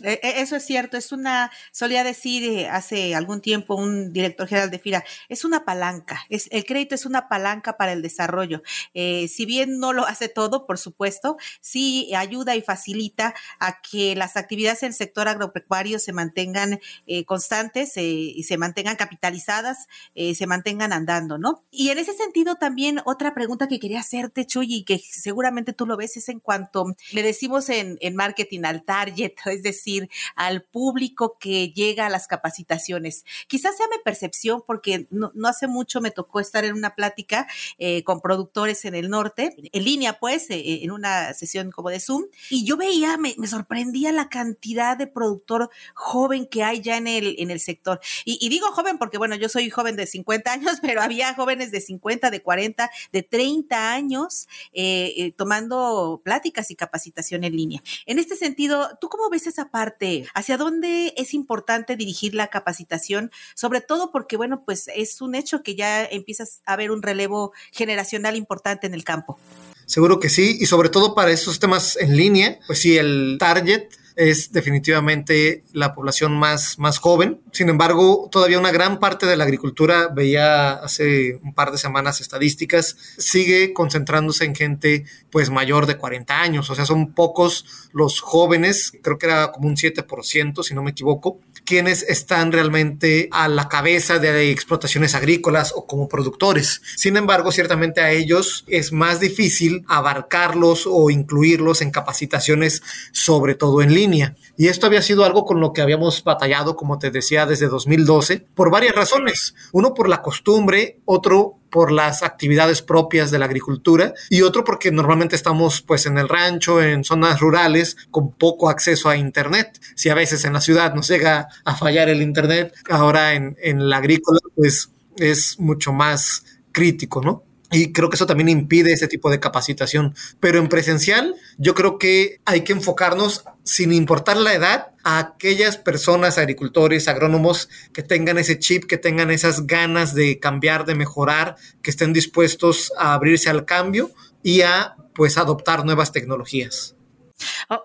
E, 0.04 0.20
e, 0.22 0.42
eso 0.42 0.56
es 0.56 0.66
cierto, 0.66 0.98
es 0.98 1.12
una, 1.12 1.52
solía 1.72 2.04
decir 2.04 2.44
eh, 2.44 2.68
hace 2.68 3.16
algún 3.16 3.42
tiempo 3.42 3.76
un 3.76 4.12
director 4.12 4.48
general 4.48 4.72
de 4.72 4.80
FIRA, 4.80 5.04
es 5.30 5.46
una 5.46 5.66
palanca, 5.66 6.26
es, 6.30 6.48
el 6.52 6.66
crédito 6.66 6.96
es 6.96 7.06
una 7.06 7.28
palanca 7.30 7.78
para 7.78 7.94
el 7.94 8.02
desarrollo. 8.02 8.62
Eh, 8.94 9.28
si 9.28 9.46
bien 9.46 9.80
no 9.80 9.94
lo 9.94 10.06
hace 10.06 10.28
todo, 10.28 10.66
por 10.66 10.78
supuesto, 10.78 11.38
sí 11.62 12.14
ayuda 12.16 12.56
y 12.56 12.62
facilita 12.62 13.34
a 13.60 13.82
que 13.82 14.16
las 14.16 14.38
actividades 14.38 14.84
en 14.84 14.88
el 14.88 14.94
sector 14.94 15.28
agropecuario 15.28 16.00
se 16.00 16.14
mantengan 16.14 16.80
eh, 17.08 17.26
constantes 17.26 17.94
y 17.98 18.44
se 18.44 18.58
mantengan 18.58 18.96
capitalizadas, 18.96 19.88
se 20.16 20.48
mantengan 20.48 20.94
andando, 20.94 21.38
¿no? 21.38 21.64
Y 21.72 21.90
en 21.90 21.98
ese 21.98 22.14
sentido 22.14 22.56
también 22.56 23.02
otra 23.06 23.34
pregunta 23.34 23.68
que 23.68 23.80
quería 23.80 24.00
hacerte, 24.00 24.46
Chuy, 24.46 24.76
y 24.76 24.84
que 24.84 25.00
seguramente 25.00 25.74
tú 25.74 25.86
lo 25.86 25.98
ves, 25.98 26.18
es 26.18 26.30
en 26.30 26.40
cuanto 26.40 26.86
le 27.12 27.24
decimos 27.24 27.70
en, 27.70 27.98
en 28.02 28.16
marketing 28.16 28.62
al 28.64 28.84
target, 28.84 29.34
es 29.46 29.64
decir, 29.70 30.10
al 30.36 30.64
público 30.64 31.38
que 31.40 31.70
llega 31.72 32.06
a 32.06 32.10
las 32.10 32.28
capacitaciones. 32.28 33.26
Quizás 33.48 33.78
sea 33.78 33.88
mi 33.88 33.98
percepción 34.04 34.64
porque 34.66 35.08
no, 35.10 35.32
hace 35.48 35.68
mucho 35.68 36.02
me 36.02 36.12
tocó 36.12 36.40
estar 36.40 36.66
en 36.66 36.74
una 36.74 36.96
plática 36.96 37.48
eh, 37.78 38.04
con 38.04 38.22
productores 38.22 38.86
en 38.86 38.96
el 38.96 39.10
norte, 39.10 39.56
en 39.72 39.84
línea 39.84 40.20
pues, 40.20 40.50
eh, 40.50 40.84
en 40.84 40.92
una 40.92 41.34
sesión 41.34 41.72
como 41.72 41.90
de 41.90 42.00
Zoom, 42.00 42.26
y 42.50 42.66
yo 42.66 42.78
veía, 42.78 43.18
me, 43.18 43.36
sorprendía 43.48 44.12
la 44.12 44.30
cantidad 44.30 44.98
de 44.98 45.08
productor 45.08 45.70
joven 45.94 46.46
que 46.46 46.64
hay 46.64 46.82
ya 46.82 46.98
en 46.98 47.08
el, 47.08 47.36
en 47.40 47.52
el 47.52 47.60
sector. 47.60 48.00
Y, 48.26 48.50
digo 48.50 48.68
joven 48.68 48.98
porque, 48.98 49.18
bueno, 49.18 49.36
yo 49.36 49.50
soy 49.50 49.70
joven 49.70 49.96
de 49.96 50.08
50 50.08 50.52
años, 50.52 50.78
pero 50.82 51.02
había 51.02 51.34
jóvenes 51.34 51.72
de 51.72 51.82
50, 51.82 52.30
de 52.32 52.42
40, 52.42 52.90
de 53.12 53.24
30 53.24 53.94
años 53.94 54.48
eh, 54.74 55.34
tomando 55.38 56.22
pláticas 56.24 56.72
y 56.72 56.76
capacitación 56.76 57.44
en 57.44 57.56
línea. 57.56 57.84
En 58.06 58.20
este 58.20 58.36
sentido, 58.36 58.98
¿tú 59.00 59.10
cómo 59.10 59.30
ves 59.30 59.48
esa 59.48 59.59
parte? 59.66 60.26
¿Hacia 60.34 60.58
dónde 60.58 61.14
es 61.18 61.34
importante 61.34 61.98
dirigir 61.98 62.34
la 62.34 62.48
capacitación? 62.48 63.32
Sobre 63.56 63.82
todo 63.82 64.12
porque, 64.12 64.38
bueno, 64.38 64.64
pues 64.66 64.90
es 64.96 65.22
un 65.22 65.36
hecho 65.36 65.62
que 65.62 65.76
ya 65.76 66.06
empiezas 66.06 66.62
a 66.66 66.76
ver 66.76 66.92
un 66.92 67.02
relevo 67.02 67.52
generacional 67.72 68.36
importante 68.36 68.88
en 68.88 68.94
el 68.94 69.04
campo. 69.04 69.38
Seguro 69.86 70.20
que 70.20 70.30
sí, 70.30 70.58
y 70.60 70.68
sobre 70.68 70.90
todo 70.90 71.16
para 71.16 71.32
esos 71.32 71.60
temas 71.60 71.98
en 71.98 72.16
línea, 72.16 72.60
pues 72.68 72.80
sí, 72.80 72.98
el 72.98 73.38
target 73.40 73.90
es 74.20 74.52
definitivamente 74.52 75.64
la 75.72 75.94
población 75.94 76.34
más, 76.34 76.78
más 76.78 76.98
joven. 76.98 77.40
Sin 77.54 77.70
embargo, 77.70 78.28
todavía 78.30 78.60
una 78.60 78.70
gran 78.70 79.00
parte 79.00 79.26
de 79.26 79.38
la 79.38 79.46
agricultura, 79.46 80.10
veía 80.14 80.74
hace 80.74 81.40
un 81.42 81.54
par 81.54 81.72
de 81.72 81.78
semanas 81.78 82.20
estadísticas, 82.20 82.98
sigue 83.18 83.72
concentrándose 83.72 84.44
en 84.44 84.56
gente 84.56 85.06
pues 85.32 85.50
mayor 85.50 85.86
de 85.86 85.96
40 85.96 86.42
años. 86.42 86.70
O 86.70 86.76
sea, 86.76 86.86
son 86.86 87.14
pocos 87.14 87.64
los 87.94 88.20
jóvenes, 88.20 88.92
creo 89.02 89.18
que 89.18 89.28
era 89.28 89.54
como 89.54 89.70
un 89.70 89.78
7%, 89.78 90.64
si 90.64 90.74
no 90.74 90.84
me 90.84 90.92
equivoco, 90.92 91.40
quienes 91.64 92.04
están 92.04 92.52
realmente 92.52 93.30
a 93.32 93.48
la 93.48 93.70
cabeza 93.70 94.20
de 94.20 94.52
explotaciones 94.52 95.16
agrícolas 95.16 95.72
o 95.74 95.88
como 95.88 96.10
productores. 96.10 96.82
Sin 96.98 97.16
embargo, 97.16 97.54
ciertamente 97.54 98.02
a 98.02 98.12
ellos 98.12 98.66
es 98.68 98.92
más 98.92 99.22
difícil 99.22 99.86
abarcarlos 99.88 100.86
o 100.92 101.10
incluirlos 101.10 101.82
en 101.82 101.92
capacitaciones, 101.92 102.82
sobre 103.14 103.56
todo 103.56 103.82
en 103.82 103.94
línea 103.94 104.09
y 104.58 104.68
esto 104.68 104.88
había 104.88 105.02
sido 105.02 105.26
algo 105.26 105.46
con 105.46 105.60
lo 105.60 105.74
que 105.74 105.82
habíamos 105.82 106.24
batallado, 106.24 106.76
como 106.76 107.00
te 107.00 107.12
decía, 107.12 107.46
desde 107.46 107.68
2012, 107.68 108.46
por 108.54 108.72
varias 108.72 108.96
razones. 108.96 109.56
Uno 109.72 109.94
por 109.94 110.10
la 110.10 110.22
costumbre, 110.22 111.00
otro 111.06 111.56
por 111.70 111.92
las 111.92 112.24
actividades 112.24 112.82
propias 112.82 113.30
de 113.30 113.38
la 113.38 113.46
agricultura 113.46 114.14
y 114.30 114.42
otro 114.42 114.64
porque 114.64 114.92
normalmente 114.92 115.36
estamos 115.36 115.82
pues 115.82 116.08
en 116.08 116.18
el 116.18 116.28
rancho, 116.28 116.82
en 116.82 117.04
zonas 117.04 117.40
rurales 117.40 117.96
con 118.10 118.32
poco 118.32 118.70
acceso 118.70 119.08
a 119.10 119.18
internet. 119.18 119.80
Si 119.96 120.10
a 120.10 120.16
veces 120.16 120.46
en 120.46 120.54
la 120.54 120.62
ciudad 120.62 120.96
nos 120.96 121.08
llega 121.08 121.48
a 121.66 121.76
fallar 121.76 122.10
el 122.10 122.22
internet, 122.22 122.74
ahora 122.90 123.34
en, 123.34 123.56
en 123.62 123.90
la 123.90 123.98
agrícola 123.98 124.40
pues 124.56 124.90
es 125.18 125.60
mucho 125.60 125.94
más 125.94 126.44
crítico, 126.72 127.22
¿no? 127.22 127.44
Y 127.72 127.92
creo 127.92 128.10
que 128.10 128.16
eso 128.16 128.26
también 128.26 128.50
impide 128.50 128.94
ese 128.94 129.08
tipo 129.08 129.30
de 129.30 129.40
capacitación. 129.40 130.16
Pero 130.40 130.60
en 130.60 130.70
presencial, 130.70 131.36
yo 131.58 131.76
creo 131.76 131.98
que 132.00 132.42
hay 132.46 132.62
que 132.62 132.74
enfocarnos, 132.74 133.46
sin 133.70 133.94
importar 133.94 134.36
la 134.36 134.56
edad, 134.56 134.88
a 135.04 135.20
aquellas 135.20 135.78
personas, 135.78 136.40
agricultores, 136.40 137.08
agrónomos, 137.08 137.70
que 137.94 138.02
tengan 138.02 138.40
ese 138.40 138.58
chip, 138.58 138.86
que 138.86 138.98
tengan 138.98 139.30
esas 139.30 139.68
ganas 139.68 140.16
de 140.16 140.40
cambiar, 140.40 140.86
de 140.86 140.96
mejorar, 140.96 141.56
que 141.84 141.92
estén 141.92 142.12
dispuestos 142.12 142.92
a 142.98 143.14
abrirse 143.14 143.48
al 143.48 143.66
cambio 143.66 144.10
y 144.42 144.62
a, 144.62 144.96
pues, 145.14 145.38
adoptar 145.38 145.86
nuevas 145.86 146.12
tecnologías. 146.12 146.96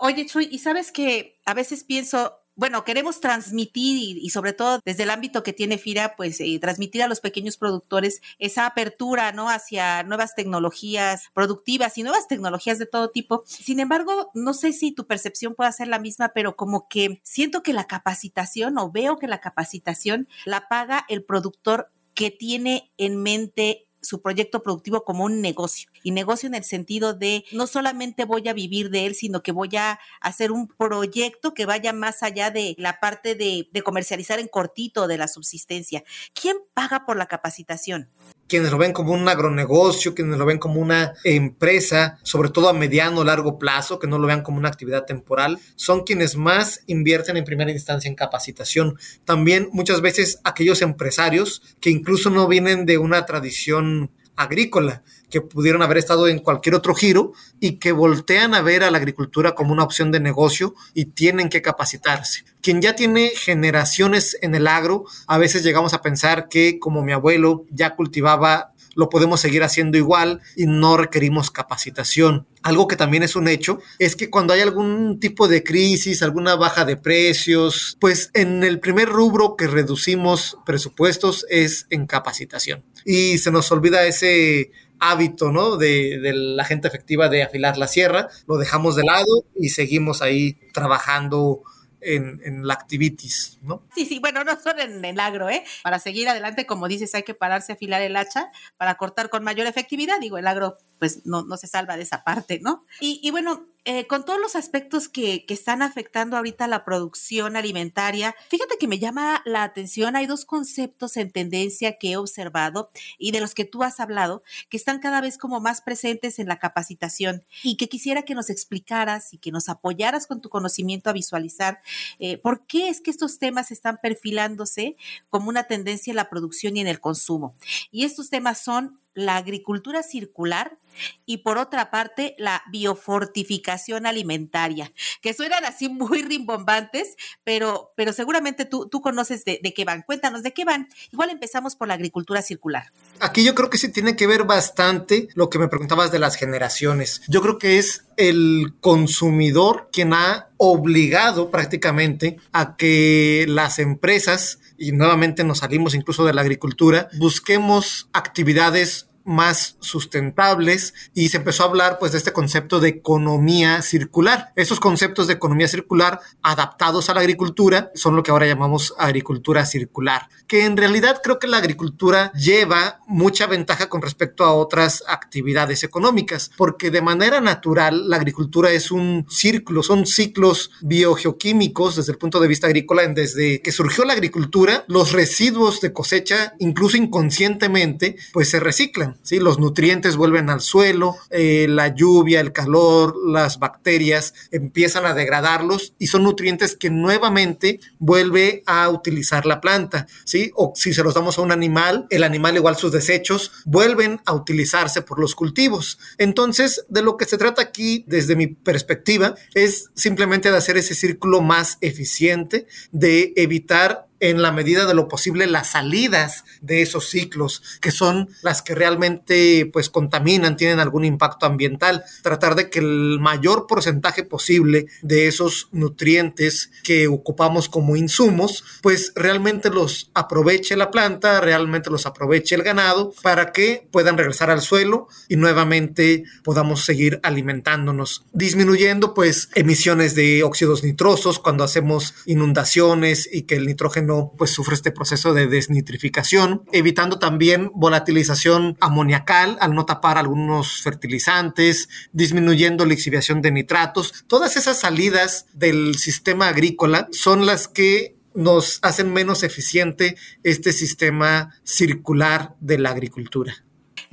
Oye, 0.00 0.24
Chuy, 0.24 0.48
y 0.50 0.58
sabes 0.60 0.90
que 0.90 1.36
a 1.44 1.52
veces 1.52 1.84
pienso, 1.84 2.38
bueno, 2.56 2.84
queremos 2.84 3.20
transmitir 3.20 4.18
y, 4.18 4.30
sobre 4.30 4.52
todo 4.52 4.80
desde 4.84 5.02
el 5.02 5.10
ámbito 5.10 5.42
que 5.42 5.52
tiene 5.52 5.78
FIRA, 5.78 6.14
pues 6.16 6.40
eh, 6.40 6.58
transmitir 6.60 7.02
a 7.02 7.08
los 7.08 7.20
pequeños 7.20 7.56
productores 7.56 8.22
esa 8.38 8.66
apertura, 8.66 9.32
¿no? 9.32 9.48
Hacia 9.48 10.02
nuevas 10.04 10.34
tecnologías 10.34 11.24
productivas 11.32 11.98
y 11.98 12.02
nuevas 12.02 12.28
tecnologías 12.28 12.78
de 12.78 12.86
todo 12.86 13.10
tipo. 13.10 13.42
Sin 13.46 13.80
embargo, 13.80 14.30
no 14.34 14.54
sé 14.54 14.72
si 14.72 14.92
tu 14.92 15.06
percepción 15.06 15.54
puede 15.54 15.72
ser 15.72 15.88
la 15.88 15.98
misma, 15.98 16.30
pero 16.34 16.56
como 16.56 16.88
que 16.88 17.20
siento 17.24 17.62
que 17.62 17.72
la 17.72 17.86
capacitación 17.86 18.78
o 18.78 18.90
veo 18.90 19.18
que 19.18 19.26
la 19.26 19.40
capacitación 19.40 20.28
la 20.44 20.68
paga 20.68 21.04
el 21.08 21.24
productor 21.24 21.90
que 22.14 22.30
tiene 22.30 22.92
en 22.96 23.20
mente 23.20 23.88
su 24.04 24.20
proyecto 24.20 24.62
productivo 24.62 25.04
como 25.04 25.24
un 25.24 25.40
negocio. 25.40 25.90
Y 26.02 26.10
negocio 26.10 26.46
en 26.46 26.54
el 26.54 26.64
sentido 26.64 27.14
de 27.14 27.44
no 27.52 27.66
solamente 27.66 28.24
voy 28.24 28.48
a 28.48 28.52
vivir 28.52 28.90
de 28.90 29.06
él, 29.06 29.14
sino 29.14 29.42
que 29.42 29.52
voy 29.52 29.74
a 29.76 29.98
hacer 30.20 30.52
un 30.52 30.68
proyecto 30.68 31.54
que 31.54 31.66
vaya 31.66 31.92
más 31.92 32.22
allá 32.22 32.50
de 32.50 32.74
la 32.78 33.00
parte 33.00 33.34
de, 33.34 33.68
de 33.72 33.82
comercializar 33.82 34.38
en 34.38 34.48
cortito 34.48 35.06
de 35.06 35.18
la 35.18 35.28
subsistencia. 35.28 36.04
¿Quién 36.32 36.56
paga 36.74 37.06
por 37.06 37.16
la 37.16 37.26
capacitación? 37.26 38.08
Quienes 38.48 38.70
lo 38.70 38.78
ven 38.78 38.92
como 38.92 39.12
un 39.12 39.28
agronegocio, 39.28 40.14
quienes 40.14 40.38
lo 40.38 40.46
ven 40.46 40.58
como 40.58 40.80
una 40.80 41.14
empresa, 41.24 42.18
sobre 42.22 42.50
todo 42.50 42.68
a 42.68 42.72
mediano 42.72 43.20
o 43.20 43.24
largo 43.24 43.58
plazo, 43.58 43.98
que 43.98 44.06
no 44.06 44.18
lo 44.18 44.26
vean 44.26 44.42
como 44.42 44.58
una 44.58 44.68
actividad 44.68 45.04
temporal, 45.04 45.58
son 45.76 46.04
quienes 46.04 46.36
más 46.36 46.82
invierten 46.86 47.36
en 47.36 47.44
primera 47.44 47.70
instancia 47.70 48.08
en 48.08 48.14
capacitación. 48.14 48.98
También 49.24 49.68
muchas 49.72 50.00
veces 50.00 50.40
aquellos 50.44 50.82
empresarios 50.82 51.62
que 51.80 51.90
incluso 51.90 52.30
no 52.30 52.46
vienen 52.48 52.86
de 52.86 52.98
una 52.98 53.26
tradición 53.26 54.10
agrícola, 54.36 55.02
que 55.34 55.40
pudieron 55.40 55.82
haber 55.82 55.98
estado 55.98 56.28
en 56.28 56.38
cualquier 56.38 56.76
otro 56.76 56.94
giro 56.94 57.32
y 57.58 57.80
que 57.80 57.90
voltean 57.90 58.54
a 58.54 58.62
ver 58.62 58.84
a 58.84 58.92
la 58.92 58.98
agricultura 58.98 59.56
como 59.56 59.72
una 59.72 59.82
opción 59.82 60.12
de 60.12 60.20
negocio 60.20 60.76
y 60.94 61.06
tienen 61.06 61.48
que 61.48 61.60
capacitarse. 61.60 62.44
Quien 62.62 62.80
ya 62.80 62.94
tiene 62.94 63.30
generaciones 63.30 64.38
en 64.42 64.54
el 64.54 64.68
agro, 64.68 65.06
a 65.26 65.36
veces 65.36 65.64
llegamos 65.64 65.92
a 65.92 66.02
pensar 66.02 66.46
que 66.48 66.78
como 66.78 67.02
mi 67.02 67.10
abuelo 67.10 67.64
ya 67.72 67.96
cultivaba 67.96 68.74
lo 68.94 69.08
podemos 69.08 69.40
seguir 69.40 69.62
haciendo 69.62 69.98
igual 69.98 70.40
y 70.56 70.66
no 70.66 70.96
requerimos 70.96 71.50
capacitación. 71.50 72.46
Algo 72.62 72.88
que 72.88 72.96
también 72.96 73.22
es 73.22 73.36
un 73.36 73.48
hecho 73.48 73.80
es 73.98 74.16
que 74.16 74.30
cuando 74.30 74.54
hay 74.54 74.60
algún 74.60 75.18
tipo 75.20 75.48
de 75.48 75.62
crisis, 75.62 76.22
alguna 76.22 76.54
baja 76.54 76.84
de 76.84 76.96
precios, 76.96 77.96
pues 78.00 78.30
en 78.34 78.64
el 78.64 78.80
primer 78.80 79.08
rubro 79.08 79.56
que 79.56 79.66
reducimos 79.66 80.58
presupuestos 80.64 81.44
es 81.50 81.86
en 81.90 82.06
capacitación. 82.06 82.84
Y 83.04 83.38
se 83.38 83.50
nos 83.50 83.70
olvida 83.70 84.06
ese 84.06 84.70
hábito, 85.10 85.52
¿no? 85.52 85.76
De, 85.76 86.18
la 86.34 86.64
gente 86.64 86.88
efectiva 86.88 87.28
de 87.28 87.42
afilar 87.42 87.76
la 87.78 87.86
sierra, 87.86 88.28
lo 88.46 88.56
dejamos 88.56 88.96
de 88.96 89.04
lado 89.04 89.44
y 89.58 89.68
seguimos 89.68 90.22
ahí 90.22 90.58
trabajando 90.72 91.62
en, 92.00 92.66
la 92.66 92.74
activities, 92.74 93.58
¿no? 93.62 93.82
Sí, 93.94 94.04
sí, 94.04 94.18
bueno, 94.18 94.44
no 94.44 94.60
solo 94.60 94.82
en 94.82 95.04
el 95.04 95.18
agro, 95.18 95.48
¿eh? 95.48 95.64
Para 95.82 95.98
seguir 95.98 96.28
adelante, 96.28 96.66
como 96.66 96.86
dices, 96.88 97.14
hay 97.14 97.22
que 97.22 97.34
pararse 97.34 97.72
a 97.72 97.74
afilar 97.76 98.02
el 98.02 98.16
hacha 98.16 98.50
para 98.76 98.96
cortar 98.96 99.30
con 99.30 99.42
mayor 99.42 99.66
efectividad. 99.66 100.20
Digo, 100.20 100.36
el 100.36 100.46
agro, 100.46 100.76
pues 100.98 101.24
no, 101.24 101.44
no 101.44 101.56
se 101.56 101.66
salva 101.66 101.96
de 101.96 102.02
esa 102.02 102.22
parte, 102.22 102.60
¿no? 102.62 102.84
Y, 103.00 103.20
y 103.22 103.30
bueno, 103.30 103.66
eh, 103.86 104.06
con 104.06 104.24
todos 104.24 104.40
los 104.40 104.56
aspectos 104.56 105.08
que, 105.08 105.44
están 105.48 105.82
afectando 105.82 106.36
ahorita 106.36 106.66
la 106.66 106.84
producción 106.84 107.54
alimentaria, 107.54 108.34
fíjate 108.48 108.76
que 108.76 108.88
me 108.88 108.98
llama 108.98 109.40
la 109.44 109.62
atención, 109.62 110.16
hay 110.16 110.26
dos 110.26 110.44
conceptos 110.44 111.16
en 111.16 111.30
tendencia 111.30 111.96
que 111.96 112.12
he 112.12 112.16
observado 112.16 112.90
y 113.18 113.30
de 113.30 113.40
los 113.40 113.54
que 113.54 113.64
tú 113.64 113.84
has 113.84 114.00
hablado, 114.00 114.42
que 114.68 114.76
están 114.76 114.98
cada 114.98 115.20
vez 115.20 115.38
como 115.38 115.60
más 115.60 115.80
presentes 115.80 116.38
en 116.38 116.48
la 116.48 116.58
capacitación 116.58 117.44
y 117.62 117.76
que 117.76 117.88
quisiera 117.88 118.22
que 118.22 118.34
nos 118.34 118.50
explicaras 118.50 119.32
y 119.32 119.38
que 119.38 119.52
nos 119.52 119.68
apoyaras 119.68 120.26
con 120.26 120.40
tu 120.40 120.48
conocimiento 120.48 121.10
a 121.10 121.12
visualizar 121.12 121.80
eh, 122.18 122.38
por 122.38 122.66
qué 122.66 122.88
es 122.88 123.00
que 123.00 123.10
estos 123.10 123.38
temas 123.38 123.70
están 123.70 123.98
perfilándose 124.02 124.96
como 125.30 125.48
una 125.48 125.64
tendencia 125.64 126.10
en 126.10 126.16
la 126.16 126.30
producción 126.30 126.76
y 126.76 126.80
en 126.80 126.88
el 126.88 127.00
consumo. 127.00 127.54
Y 127.92 128.04
estos 128.04 128.30
temas 128.30 128.58
son 128.58 128.98
la 129.14 129.36
agricultura 129.36 130.02
circular 130.02 130.78
y 131.26 131.38
por 131.38 131.58
otra 131.58 131.90
parte 131.90 132.34
la 132.38 132.62
biofortificación 132.70 134.06
alimentaria, 134.06 134.92
que 135.22 135.34
suenan 135.34 135.64
así 135.64 135.88
muy 135.88 136.22
rimbombantes, 136.22 137.16
pero, 137.42 137.92
pero 137.96 138.12
seguramente 138.12 138.64
tú, 138.64 138.88
tú 138.88 139.00
conoces 139.00 139.44
de, 139.44 139.60
de, 139.62 139.74
qué 139.74 139.84
van. 139.84 140.02
Cuéntanos 140.02 140.42
de 140.42 140.52
qué 140.52 140.64
van. 140.64 140.88
Igual 141.12 141.30
empezamos 141.30 141.76
por 141.76 141.88
la 141.88 141.94
agricultura 141.94 142.42
circular. 142.42 142.92
Aquí 143.20 143.44
yo 143.44 143.54
creo 143.54 143.70
que 143.70 143.78
sí 143.78 143.90
tiene 143.90 144.16
que 144.16 144.26
ver 144.26 144.44
bastante 144.44 145.28
lo 145.34 145.50
que 145.50 145.58
me 145.58 145.68
preguntabas 145.68 146.12
de 146.12 146.18
las 146.18 146.36
generaciones. 146.36 147.22
Yo 147.28 147.42
creo 147.42 147.58
que 147.58 147.78
es 147.78 148.04
el 148.16 148.74
consumidor 148.80 149.88
quien 149.92 150.12
ha 150.12 150.48
obligado 150.56 151.50
prácticamente 151.50 152.38
a 152.52 152.76
que 152.76 153.44
las 153.48 153.78
empresas, 153.78 154.60
y 154.84 154.92
nuevamente 154.92 155.44
nos 155.44 155.58
salimos 155.58 155.94
incluso 155.94 156.24
de 156.24 156.34
la 156.34 156.42
agricultura, 156.42 157.08
busquemos 157.18 158.08
actividades 158.12 159.08
más 159.24 159.76
sustentables 159.80 160.94
y 161.14 161.28
se 161.28 161.38
empezó 161.38 161.62
a 161.62 161.66
hablar 161.66 161.98
pues 161.98 162.12
de 162.12 162.18
este 162.18 162.32
concepto 162.32 162.80
de 162.80 162.90
economía 162.90 163.82
circular. 163.82 164.52
Esos 164.56 164.80
conceptos 164.80 165.26
de 165.26 165.34
economía 165.34 165.68
circular 165.68 166.20
adaptados 166.42 167.08
a 167.08 167.14
la 167.14 167.20
agricultura 167.20 167.90
son 167.94 168.16
lo 168.16 168.22
que 168.22 168.30
ahora 168.30 168.46
llamamos 168.46 168.94
agricultura 168.98 169.64
circular, 169.66 170.28
que 170.46 170.64
en 170.64 170.76
realidad 170.76 171.20
creo 171.22 171.38
que 171.38 171.46
la 171.46 171.58
agricultura 171.58 172.32
lleva 172.32 173.00
mucha 173.06 173.46
ventaja 173.46 173.88
con 173.88 174.02
respecto 174.02 174.44
a 174.44 174.54
otras 174.54 175.02
actividades 175.08 175.82
económicas, 175.84 176.50
porque 176.56 176.90
de 176.90 177.02
manera 177.02 177.40
natural 177.40 178.08
la 178.08 178.16
agricultura 178.16 178.70
es 178.70 178.90
un 178.90 179.26
círculo, 179.28 179.82
son 179.82 180.06
ciclos 180.06 180.70
biogeoquímicos 180.82 181.96
desde 181.96 182.12
el 182.12 182.18
punto 182.18 182.40
de 182.40 182.48
vista 182.48 182.66
agrícola, 182.66 183.06
desde 183.06 183.60
que 183.60 183.72
surgió 183.72 184.04
la 184.04 184.12
agricultura, 184.12 184.84
los 184.88 185.12
residuos 185.12 185.80
de 185.80 185.92
cosecha, 185.92 186.54
incluso 186.58 186.96
inconscientemente, 186.96 188.16
pues 188.32 188.50
se 188.50 188.60
reciclan 188.60 189.13
¿sí? 189.22 189.38
Los 189.38 189.58
nutrientes 189.58 190.16
vuelven 190.16 190.50
al 190.50 190.60
suelo, 190.60 191.16
eh, 191.30 191.66
la 191.68 191.88
lluvia, 191.88 192.40
el 192.40 192.52
calor, 192.52 193.14
las 193.26 193.58
bacterias 193.58 194.34
empiezan 194.50 195.06
a 195.06 195.14
degradarlos 195.14 195.94
y 195.98 196.06
son 196.06 196.24
nutrientes 196.24 196.76
que 196.76 196.90
nuevamente 196.90 197.80
vuelve 197.98 198.62
a 198.66 198.88
utilizar 198.88 199.46
la 199.46 199.60
planta, 199.60 200.06
¿sí? 200.24 200.50
O 200.54 200.72
si 200.76 200.92
se 200.94 201.02
los 201.02 201.14
damos 201.14 201.38
a 201.38 201.42
un 201.42 201.52
animal, 201.52 202.06
el 202.10 202.24
animal 202.24 202.56
igual 202.56 202.76
sus 202.76 202.92
desechos 202.92 203.52
vuelven 203.64 204.20
a 204.24 204.34
utilizarse 204.34 205.02
por 205.02 205.18
los 205.18 205.34
cultivos. 205.34 205.98
Entonces, 206.18 206.84
de 206.88 207.02
lo 207.02 207.16
que 207.16 207.24
se 207.24 207.38
trata 207.38 207.62
aquí, 207.62 208.04
desde 208.06 208.36
mi 208.36 208.48
perspectiva, 208.48 209.34
es 209.54 209.90
simplemente 209.94 210.50
de 210.50 210.56
hacer 210.56 210.76
ese 210.76 210.94
círculo 210.94 211.40
más 211.40 211.78
eficiente, 211.80 212.66
de 212.92 213.32
evitar 213.36 214.06
en 214.20 214.42
la 214.42 214.52
medida 214.52 214.86
de 214.86 214.94
lo 214.94 215.08
posible 215.08 215.46
las 215.46 215.72
salidas 215.72 216.44
de 216.60 216.82
esos 216.82 217.08
ciclos, 217.08 217.62
que 217.80 217.90
son 217.90 218.28
las 218.42 218.62
que 218.62 218.74
realmente 218.74 219.68
pues 219.72 219.90
contaminan, 219.90 220.56
tienen 220.56 220.80
algún 220.80 221.04
impacto 221.04 221.46
ambiental. 221.46 222.04
Tratar 222.22 222.54
de 222.54 222.70
que 222.70 222.78
el 222.78 223.18
mayor 223.20 223.66
porcentaje 223.66 224.24
posible 224.24 224.86
de 225.02 225.26
esos 225.26 225.68
nutrientes 225.72 226.70
que 226.82 227.08
ocupamos 227.08 227.68
como 227.68 227.96
insumos, 227.96 228.64
pues 228.82 229.12
realmente 229.14 229.70
los 229.70 230.10
aproveche 230.14 230.76
la 230.76 230.90
planta, 230.90 231.40
realmente 231.40 231.90
los 231.90 232.06
aproveche 232.06 232.54
el 232.54 232.62
ganado 232.62 233.12
para 233.22 233.52
que 233.52 233.86
puedan 233.90 234.16
regresar 234.16 234.50
al 234.50 234.60
suelo 234.60 235.08
y 235.28 235.36
nuevamente 235.36 236.24
podamos 236.42 236.84
seguir 236.84 237.20
alimentándonos, 237.22 238.24
disminuyendo 238.32 239.14
pues 239.14 239.48
emisiones 239.54 240.14
de 240.14 240.42
óxidos 240.42 240.84
nitrosos 240.84 241.38
cuando 241.38 241.64
hacemos 241.64 242.14
inundaciones 242.26 243.28
y 243.30 243.42
que 243.42 243.56
el 243.56 243.66
nitrógeno 243.66 244.03
pues 244.36 244.50
sufre 244.50 244.74
este 244.74 244.90
proceso 244.90 245.34
de 245.34 245.46
desnitrificación, 245.46 246.62
evitando 246.72 247.18
también 247.18 247.70
volatilización 247.74 248.76
amoniacal 248.80 249.56
al 249.60 249.74
no 249.74 249.86
tapar 249.86 250.18
algunos 250.18 250.82
fertilizantes, 250.82 251.88
disminuyendo 252.12 252.86
la 252.86 252.94
exhibición 252.94 253.42
de 253.42 253.52
nitratos. 253.52 254.24
Todas 254.26 254.56
esas 254.56 254.78
salidas 254.78 255.46
del 255.52 255.96
sistema 255.96 256.48
agrícola 256.48 257.08
son 257.12 257.46
las 257.46 257.68
que 257.68 258.16
nos 258.34 258.80
hacen 258.82 259.12
menos 259.12 259.42
eficiente 259.42 260.16
este 260.42 260.72
sistema 260.72 261.54
circular 261.62 262.54
de 262.60 262.78
la 262.78 262.90
agricultura. 262.90 263.63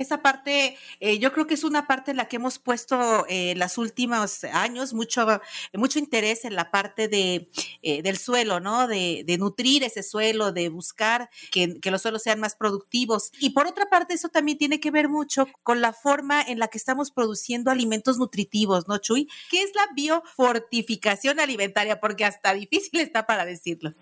Esa 0.02 0.20
parte, 0.20 0.76
eh, 0.98 1.20
yo 1.20 1.32
creo 1.32 1.46
que 1.46 1.54
es 1.54 1.62
una 1.62 1.86
parte 1.86 2.10
en 2.10 2.16
la 2.16 2.26
que 2.26 2.36
hemos 2.36 2.58
puesto 2.58 3.24
eh, 3.28 3.54
los 3.56 3.78
últimos 3.78 4.42
años 4.42 4.94
mucho, 4.94 5.24
mucho 5.74 6.00
interés 6.00 6.44
en 6.44 6.56
la 6.56 6.72
parte 6.72 7.06
de, 7.06 7.48
eh, 7.82 8.02
del 8.02 8.18
suelo, 8.18 8.58
¿no? 8.58 8.88
De, 8.88 9.24
nutrir 9.38 9.84
ese 9.84 10.02
suelo, 10.02 10.52
de 10.52 10.68
buscar 10.68 11.30
que, 11.52 11.80
que, 11.80 11.90
los 11.90 12.02
suelos 12.02 12.22
sean 12.22 12.40
más 12.40 12.56
productivos. 12.56 13.30
Y 13.38 13.50
por 13.50 13.66
otra 13.66 13.88
parte, 13.88 14.14
eso 14.14 14.28
también 14.28 14.58
tiene 14.58 14.80
que 14.80 14.90
ver 14.90 15.08
mucho 15.08 15.46
con 15.62 15.80
la 15.80 15.92
forma 15.92 16.42
en 16.42 16.58
la 16.58 16.66
que 16.68 16.78
estamos 16.78 17.12
produciendo 17.12 17.70
alimentos 17.70 18.18
nutritivos, 18.18 18.88
¿no, 18.88 18.98
Chuy? 18.98 19.28
¿Qué 19.50 19.62
es 19.62 19.70
la 19.74 19.88
biofortificación 19.94 21.38
alimentaria? 21.38 22.00
Porque 22.00 22.24
hasta 22.24 22.52
difícil 22.54 23.00
está 23.00 23.24
para 23.24 23.44
decirlo. 23.44 23.94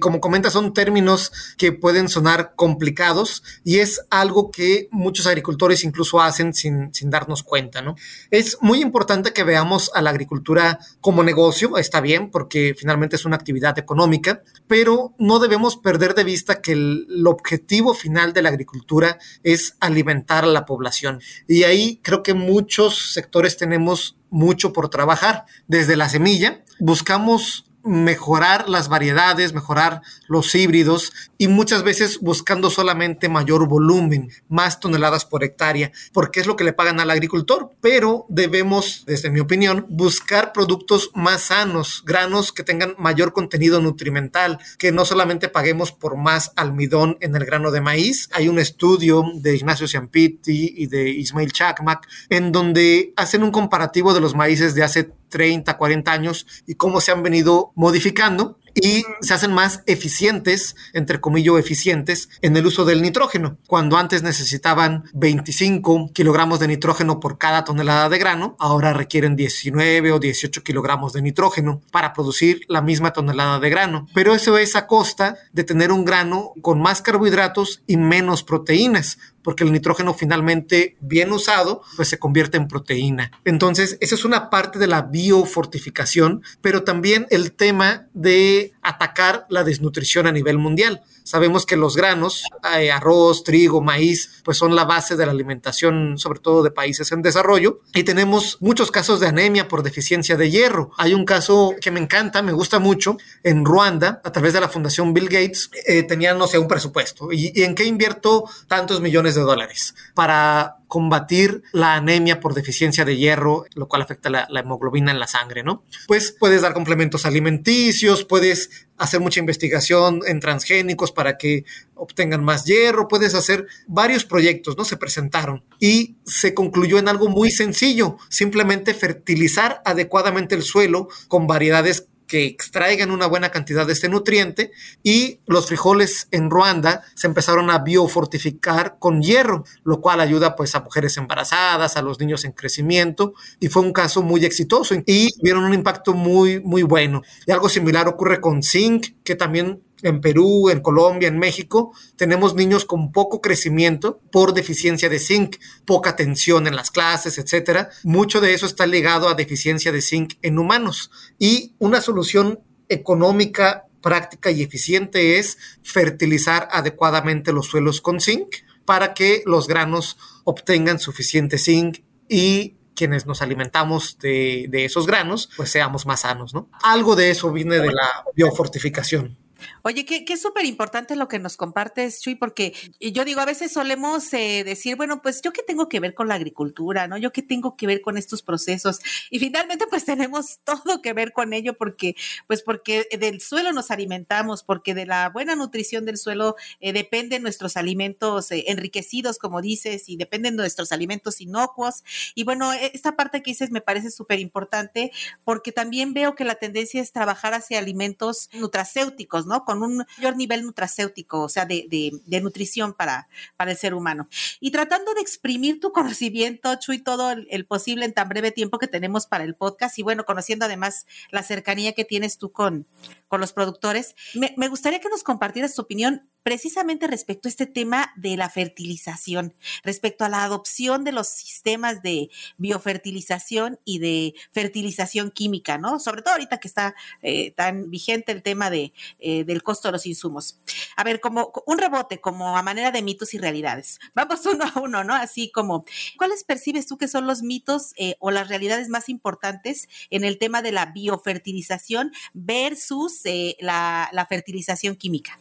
como 0.00 0.20
comentas, 0.20 0.54
son 0.54 0.72
términos 0.72 1.30
que 1.58 1.72
pueden 1.72 2.08
sonar 2.08 2.54
complicados 2.56 3.42
y 3.64 3.78
es 3.78 4.00
algo 4.10 4.50
que 4.50 4.88
muchos 4.90 5.25
agricultores 5.26 5.84
incluso 5.84 6.20
hacen 6.20 6.54
sin, 6.54 6.92
sin 6.94 7.10
darnos 7.10 7.42
cuenta, 7.42 7.82
¿no? 7.82 7.96
Es 8.30 8.58
muy 8.60 8.80
importante 8.80 9.32
que 9.32 9.44
veamos 9.44 9.90
a 9.94 10.02
la 10.02 10.10
agricultura 10.10 10.78
como 11.00 11.22
negocio, 11.22 11.78
está 11.78 12.00
bien, 12.00 12.30
porque 12.30 12.74
finalmente 12.76 13.16
es 13.16 13.24
una 13.24 13.36
actividad 13.36 13.78
económica, 13.78 14.42
pero 14.66 15.14
no 15.18 15.38
debemos 15.38 15.76
perder 15.76 16.14
de 16.14 16.24
vista 16.24 16.60
que 16.60 16.72
el, 16.72 17.06
el 17.10 17.26
objetivo 17.26 17.94
final 17.94 18.32
de 18.32 18.42
la 18.42 18.48
agricultura 18.50 19.18
es 19.42 19.76
alimentar 19.80 20.44
a 20.44 20.48
la 20.48 20.64
población. 20.64 21.20
Y 21.46 21.64
ahí 21.64 22.00
creo 22.02 22.22
que 22.22 22.34
muchos 22.34 23.12
sectores 23.12 23.56
tenemos 23.56 24.16
mucho 24.30 24.72
por 24.72 24.88
trabajar. 24.88 25.44
Desde 25.66 25.96
la 25.96 26.08
semilla, 26.08 26.64
buscamos 26.78 27.65
mejorar 27.86 28.68
las 28.68 28.88
variedades, 28.88 29.54
mejorar 29.54 30.02
los 30.28 30.54
híbridos 30.54 31.12
y 31.38 31.48
muchas 31.48 31.82
veces 31.82 32.18
buscando 32.20 32.68
solamente 32.68 33.28
mayor 33.28 33.68
volumen, 33.68 34.30
más 34.48 34.80
toneladas 34.80 35.24
por 35.24 35.44
hectárea, 35.44 35.92
porque 36.12 36.40
es 36.40 36.46
lo 36.46 36.56
que 36.56 36.64
le 36.64 36.72
pagan 36.72 37.00
al 37.00 37.10
agricultor. 37.10 37.70
Pero 37.80 38.26
debemos, 38.28 39.04
desde 39.06 39.30
mi 39.30 39.40
opinión, 39.40 39.86
buscar 39.88 40.52
productos 40.52 41.10
más 41.14 41.42
sanos, 41.42 42.02
granos 42.04 42.52
que 42.52 42.64
tengan 42.64 42.94
mayor 42.98 43.32
contenido 43.32 43.80
nutrimental, 43.80 44.58
que 44.78 44.92
no 44.92 45.04
solamente 45.04 45.48
paguemos 45.48 45.92
por 45.92 46.16
más 46.16 46.52
almidón 46.56 47.16
en 47.20 47.36
el 47.36 47.44
grano 47.44 47.70
de 47.70 47.80
maíz. 47.80 48.28
Hay 48.32 48.48
un 48.48 48.58
estudio 48.58 49.22
de 49.34 49.54
Ignacio 49.54 49.86
Ciampiti 49.86 50.74
y 50.76 50.86
de 50.86 51.08
Ismail 51.08 51.52
Chakmak 51.52 52.06
en 52.30 52.50
donde 52.52 53.12
hacen 53.16 53.42
un 53.42 53.52
comparativo 53.52 54.12
de 54.12 54.20
los 54.20 54.34
maíces 54.34 54.74
de 54.74 54.82
hace 54.82 55.10
30, 55.28 55.76
40 55.76 56.12
años 56.12 56.46
y 56.66 56.74
cómo 56.74 57.00
se 57.00 57.12
han 57.12 57.22
venido 57.22 57.72
modificando 57.74 58.58
y 58.76 59.04
se 59.20 59.34
hacen 59.34 59.52
más 59.52 59.82
eficientes, 59.86 60.76
entre 60.92 61.20
comillas 61.20 61.58
eficientes, 61.58 62.28
en 62.42 62.56
el 62.56 62.66
uso 62.66 62.84
del 62.84 63.00
nitrógeno. 63.00 63.56
Cuando 63.66 63.96
antes 63.96 64.22
necesitaban 64.22 65.04
25 65.14 66.10
kilogramos 66.12 66.60
de 66.60 66.68
nitrógeno 66.68 67.18
por 67.18 67.38
cada 67.38 67.64
tonelada 67.64 68.08
de 68.08 68.18
grano, 68.18 68.56
ahora 68.58 68.92
requieren 68.92 69.36
19 69.36 70.12
o 70.12 70.18
18 70.18 70.62
kilogramos 70.62 71.14
de 71.14 71.22
nitrógeno 71.22 71.80
para 71.90 72.12
producir 72.12 72.62
la 72.68 72.82
misma 72.82 73.12
tonelada 73.12 73.58
de 73.60 73.70
grano. 73.70 74.08
Pero 74.14 74.34
eso 74.34 74.58
es 74.58 74.76
a 74.76 74.86
costa 74.86 75.38
de 75.52 75.64
tener 75.64 75.90
un 75.90 76.04
grano 76.04 76.52
con 76.60 76.80
más 76.80 77.00
carbohidratos 77.00 77.82
y 77.86 77.96
menos 77.96 78.42
proteínas, 78.42 79.18
porque 79.46 79.62
el 79.62 79.70
nitrógeno 79.70 80.12
finalmente 80.12 80.96
bien 80.98 81.30
usado 81.30 81.80
pues 81.94 82.08
se 82.08 82.18
convierte 82.18 82.56
en 82.56 82.66
proteína. 82.66 83.30
Entonces, 83.44 83.96
esa 84.00 84.16
es 84.16 84.24
una 84.24 84.50
parte 84.50 84.80
de 84.80 84.88
la 84.88 85.02
biofortificación, 85.02 86.42
pero 86.60 86.82
también 86.82 87.28
el 87.30 87.52
tema 87.52 88.08
de 88.12 88.72
atacar 88.82 89.46
la 89.48 89.62
desnutrición 89.62 90.26
a 90.26 90.32
nivel 90.32 90.58
mundial. 90.58 91.02
Sabemos 91.26 91.66
que 91.66 91.76
los 91.76 91.96
granos, 91.96 92.44
eh, 92.78 92.92
arroz, 92.92 93.42
trigo, 93.42 93.80
maíz, 93.80 94.30
pues 94.44 94.56
son 94.56 94.76
la 94.76 94.84
base 94.84 95.16
de 95.16 95.26
la 95.26 95.32
alimentación, 95.32 96.18
sobre 96.18 96.38
todo 96.38 96.62
de 96.62 96.70
países 96.70 97.10
en 97.10 97.20
desarrollo, 97.20 97.80
y 97.92 98.04
tenemos 98.04 98.58
muchos 98.60 98.92
casos 98.92 99.18
de 99.18 99.26
anemia 99.26 99.66
por 99.66 99.82
deficiencia 99.82 100.36
de 100.36 100.52
hierro. 100.52 100.92
Hay 100.96 101.14
un 101.14 101.24
caso 101.24 101.74
que 101.80 101.90
me 101.90 101.98
encanta, 101.98 102.42
me 102.42 102.52
gusta 102.52 102.78
mucho, 102.78 103.16
en 103.42 103.64
Ruanda, 103.64 104.20
a 104.22 104.30
través 104.30 104.52
de 104.52 104.60
la 104.60 104.68
Fundación 104.68 105.12
Bill 105.12 105.28
Gates, 105.28 105.68
eh, 105.84 106.04
tenían, 106.04 106.38
no 106.38 106.46
sé, 106.46 106.60
un 106.60 106.68
presupuesto. 106.68 107.32
¿Y, 107.32 107.50
¿Y 107.52 107.64
en 107.64 107.74
qué 107.74 107.82
invierto 107.82 108.44
tantos 108.68 109.00
millones 109.00 109.34
de 109.34 109.40
dólares? 109.40 109.96
Para 110.14 110.76
combatir 110.86 111.62
la 111.72 111.94
anemia 111.94 112.40
por 112.40 112.54
deficiencia 112.54 113.04
de 113.04 113.16
hierro, 113.16 113.66
lo 113.74 113.88
cual 113.88 114.02
afecta 114.02 114.30
la, 114.30 114.46
la, 114.50 114.60
hemoglobina 114.60 115.10
en 115.10 115.18
la 115.18 115.26
sangre, 115.26 115.62
¿no? 115.62 115.82
Pues 116.06 116.34
puedes 116.38 116.62
dar 116.62 116.74
complementos 116.74 117.26
alimenticios, 117.26 118.24
puedes 118.24 118.86
hacer 118.96 119.20
mucha 119.20 119.40
investigación 119.40 120.20
en 120.26 120.40
transgénicos 120.40 121.12
para 121.12 121.36
que 121.36 121.64
obtengan 121.94 122.44
más 122.44 122.64
hierro, 122.64 123.08
puedes 123.08 123.34
hacer 123.34 123.66
varios 123.86 124.24
proyectos, 124.24 124.76
¿no? 124.76 124.84
Se 124.84 124.96
presentaron 124.96 125.64
y 125.80 126.16
se 126.24 126.54
concluyó 126.54 126.98
en 126.98 127.08
algo 127.08 127.28
muy 127.28 127.50
sencillo, 127.50 128.16
simplemente 128.28 128.94
fertilizar 128.94 129.82
adecuadamente 129.84 130.54
el 130.54 130.62
suelo 130.62 131.08
con 131.28 131.46
variedades 131.46 132.06
que 132.26 132.44
extraigan 132.44 133.10
una 133.10 133.26
buena 133.26 133.50
cantidad 133.50 133.86
de 133.86 133.92
este 133.92 134.08
nutriente 134.08 134.72
y 135.02 135.40
los 135.46 135.66
frijoles 135.66 136.28
en 136.30 136.50
Ruanda 136.50 137.02
se 137.14 137.26
empezaron 137.26 137.70
a 137.70 137.78
biofortificar 137.78 138.96
con 138.98 139.22
hierro, 139.22 139.64
lo 139.84 140.00
cual 140.00 140.20
ayuda 140.20 140.56
pues 140.56 140.74
a 140.74 140.80
mujeres 140.80 141.16
embarazadas, 141.16 141.96
a 141.96 142.02
los 142.02 142.20
niños 142.20 142.44
en 142.44 142.52
crecimiento 142.52 143.34
y 143.60 143.68
fue 143.68 143.82
un 143.82 143.92
caso 143.92 144.22
muy 144.22 144.44
exitoso 144.44 144.94
y 145.06 145.30
vieron 145.42 145.64
un 145.64 145.74
impacto 145.74 146.14
muy 146.14 146.60
muy 146.60 146.82
bueno. 146.82 147.22
Y 147.46 147.52
algo 147.52 147.68
similar 147.68 148.08
ocurre 148.08 148.40
con 148.40 148.62
zinc, 148.62 149.08
que 149.24 149.34
también 149.34 149.82
en 150.06 150.20
Perú, 150.20 150.70
en 150.70 150.80
Colombia, 150.80 151.28
en 151.28 151.38
México, 151.38 151.92
tenemos 152.16 152.54
niños 152.54 152.84
con 152.84 153.10
poco 153.10 153.40
crecimiento 153.40 154.20
por 154.30 154.54
deficiencia 154.54 155.08
de 155.08 155.18
zinc, 155.18 155.56
poca 155.84 156.10
atención 156.10 156.66
en 156.66 156.76
las 156.76 156.90
clases, 156.90 157.38
etcétera. 157.38 157.90
Mucho 158.04 158.40
de 158.40 158.54
eso 158.54 158.66
está 158.66 158.86
ligado 158.86 159.28
a 159.28 159.34
deficiencia 159.34 159.90
de 159.90 160.02
zinc 160.02 160.34
en 160.42 160.58
humanos 160.58 161.10
y 161.38 161.74
una 161.78 162.00
solución 162.00 162.60
económica, 162.88 163.86
práctica 164.00 164.52
y 164.52 164.62
eficiente 164.62 165.38
es 165.38 165.58
fertilizar 165.82 166.68
adecuadamente 166.70 167.52
los 167.52 167.66
suelos 167.66 168.00
con 168.00 168.20
zinc 168.20 168.48
para 168.84 169.12
que 169.14 169.42
los 169.44 169.66
granos 169.66 170.16
obtengan 170.44 171.00
suficiente 171.00 171.58
zinc 171.58 171.98
y 172.28 172.76
quienes 172.94 173.26
nos 173.26 173.42
alimentamos 173.42 174.18
de, 174.18 174.66
de 174.70 174.84
esos 174.84 175.06
granos, 175.06 175.50
pues 175.56 175.70
seamos 175.70 176.06
más 176.06 176.20
sanos, 176.20 176.54
¿no? 176.54 176.70
Algo 176.82 177.16
de 177.16 177.30
eso 177.30 177.52
viene 177.52 177.78
de 177.78 177.92
la 177.92 178.24
biofortificación. 178.34 179.36
Oye, 179.82 180.04
qué, 180.04 180.24
qué 180.24 180.36
súper 180.36 180.64
importante 180.64 181.16
lo 181.16 181.28
que 181.28 181.38
nos 181.38 181.56
compartes, 181.56 182.20
Chuy, 182.20 182.34
porque 182.34 182.74
yo 183.00 183.24
digo, 183.24 183.40
a 183.40 183.44
veces 183.44 183.72
solemos 183.72 184.32
eh, 184.32 184.64
decir, 184.64 184.96
bueno, 184.96 185.22
pues 185.22 185.42
yo 185.42 185.52
qué 185.52 185.62
tengo 185.62 185.88
que 185.88 186.00
ver 186.00 186.14
con 186.14 186.28
la 186.28 186.34
agricultura, 186.34 187.08
¿no? 187.08 187.16
Yo 187.16 187.32
qué 187.32 187.42
tengo 187.42 187.76
que 187.76 187.86
ver 187.86 188.00
con 188.00 188.16
estos 188.16 188.42
procesos. 188.42 189.00
Y 189.30 189.38
finalmente, 189.38 189.86
pues 189.88 190.04
tenemos 190.04 190.60
todo 190.64 191.02
que 191.02 191.12
ver 191.12 191.32
con 191.32 191.52
ello 191.52 191.74
porque, 191.74 192.16
pues 192.46 192.62
porque 192.62 193.08
del 193.18 193.40
suelo 193.40 193.72
nos 193.72 193.90
alimentamos, 193.90 194.62
porque 194.62 194.94
de 194.94 195.06
la 195.06 195.28
buena 195.30 195.56
nutrición 195.56 196.04
del 196.04 196.18
suelo 196.18 196.56
eh, 196.80 196.92
dependen 196.92 197.42
nuestros 197.42 197.76
alimentos 197.76 198.50
eh, 198.52 198.64
enriquecidos, 198.68 199.38
como 199.38 199.62
dices, 199.62 200.08
y 200.08 200.16
dependen 200.16 200.56
nuestros 200.56 200.92
alimentos 200.92 201.40
inocuos. 201.40 202.04
Y 202.34 202.44
bueno, 202.44 202.72
e, 202.72 202.90
esta 202.94 203.16
parte 203.16 203.42
que 203.42 203.50
dices 203.52 203.70
me 203.70 203.80
parece 203.80 204.10
súper 204.10 204.40
importante 204.40 205.12
porque 205.44 205.72
también 205.72 206.14
veo 206.14 206.34
que 206.34 206.44
la 206.44 206.56
tendencia 206.56 207.00
es 207.00 207.12
trabajar 207.12 207.54
hacia 207.54 207.78
alimentos 207.78 208.48
nutracéuticos, 208.52 209.45
Con 209.64 209.82
un 209.82 210.04
mayor 210.16 210.36
nivel 210.36 210.64
nutracéutico, 210.64 211.42
o 211.42 211.48
sea, 211.48 211.64
de, 211.64 211.86
de, 211.88 212.40
nutrición 212.40 212.92
para, 212.92 213.28
para 213.56 213.70
el 213.70 213.76
ser 213.76 213.94
humano. 213.94 214.28
Y 214.60 214.70
tratando 214.70 215.14
de 215.14 215.20
exprimir 215.20 215.80
tu 215.80 215.92
conocimiento, 215.92 216.74
Chuy, 216.76 216.98
todo 216.98 217.30
el, 217.30 217.66
posible 217.66 218.04
en 218.04 218.12
tan 218.12 218.28
breve 218.28 218.50
tiempo 218.50 218.78
que 218.78 218.86
tenemos 218.86 219.26
para 219.26 219.44
el 219.44 219.54
podcast 219.54 219.98
y 219.98 220.02
bueno, 220.02 220.24
conociendo 220.24 220.66
además 220.66 221.06
la 221.30 221.42
cercanía 221.42 221.92
que 221.92 222.04
tienes 222.04 222.38
tú 222.38 222.50
con, 222.52 222.86
con 223.28 223.40
los 223.40 223.52
productores, 223.52 224.14
me, 224.34 224.68
gustaría 224.68 225.00
que 225.00 225.08
nos 225.08 225.22
compartieras 225.22 225.74
tu 225.74 225.82
opinión 225.82 226.28
precisamente 226.42 227.08
respecto 227.08 227.48
a 227.48 227.50
este 227.50 227.66
tema 227.66 228.12
de 228.14 228.36
la 228.36 228.48
fertilización, 228.48 229.52
respecto 229.82 230.24
a 230.24 230.28
la 230.28 230.44
adopción 230.44 231.02
de 231.02 231.10
los 231.10 231.26
sistemas 231.26 232.02
de 232.02 232.30
biofertilización 232.56 233.80
y 233.84 233.98
de 233.98 234.34
fertilización 234.52 235.32
química, 235.32 235.76
¿no? 235.76 235.98
Sobre 235.98 236.22
todo 236.22 236.34
ahorita 236.34 236.58
que 236.58 236.68
está 236.68 236.94
eh, 237.22 237.50
tan 237.50 237.90
vigente 237.90 238.30
el 238.30 238.44
tema 238.44 238.70
de, 238.70 238.92
eh, 239.18 239.42
del 239.42 239.64
costo 239.64 239.88
de 239.88 239.92
los 239.92 240.06
insumos. 240.06 240.60
A 240.94 241.02
ver, 241.02 241.18
como 241.18 241.52
un 241.66 241.78
rebote, 241.78 242.20
como 242.20 242.56
a 242.56 242.62
manera 242.62 242.92
de 242.92 243.02
mitos 243.02 243.34
y 243.34 243.38
realidades. 243.38 243.98
Vamos 244.14 244.46
uno 244.46 244.66
a 244.72 244.78
uno, 244.78 245.02
¿no? 245.02 245.14
Así 245.14 245.50
como, 245.50 245.84
¿cuáles 246.16 246.44
percibes 246.44 246.86
tú 246.86 246.96
que 246.96 247.08
son 247.08 247.26
los 247.26 247.42
mitos 247.42 247.92
eh, 247.96 248.14
o 248.20 248.30
las 248.30 248.48
realidades 248.48 248.88
más 248.88 249.08
importantes 249.08 249.88
en 250.10 250.22
el 250.22 250.38
tema 250.38 250.62
de 250.62 250.70
la 250.70 250.86
biofertilización 250.86 252.12
versus 252.34 253.15
la, 253.60 254.26
fertilización 254.28 254.96
química? 254.96 255.38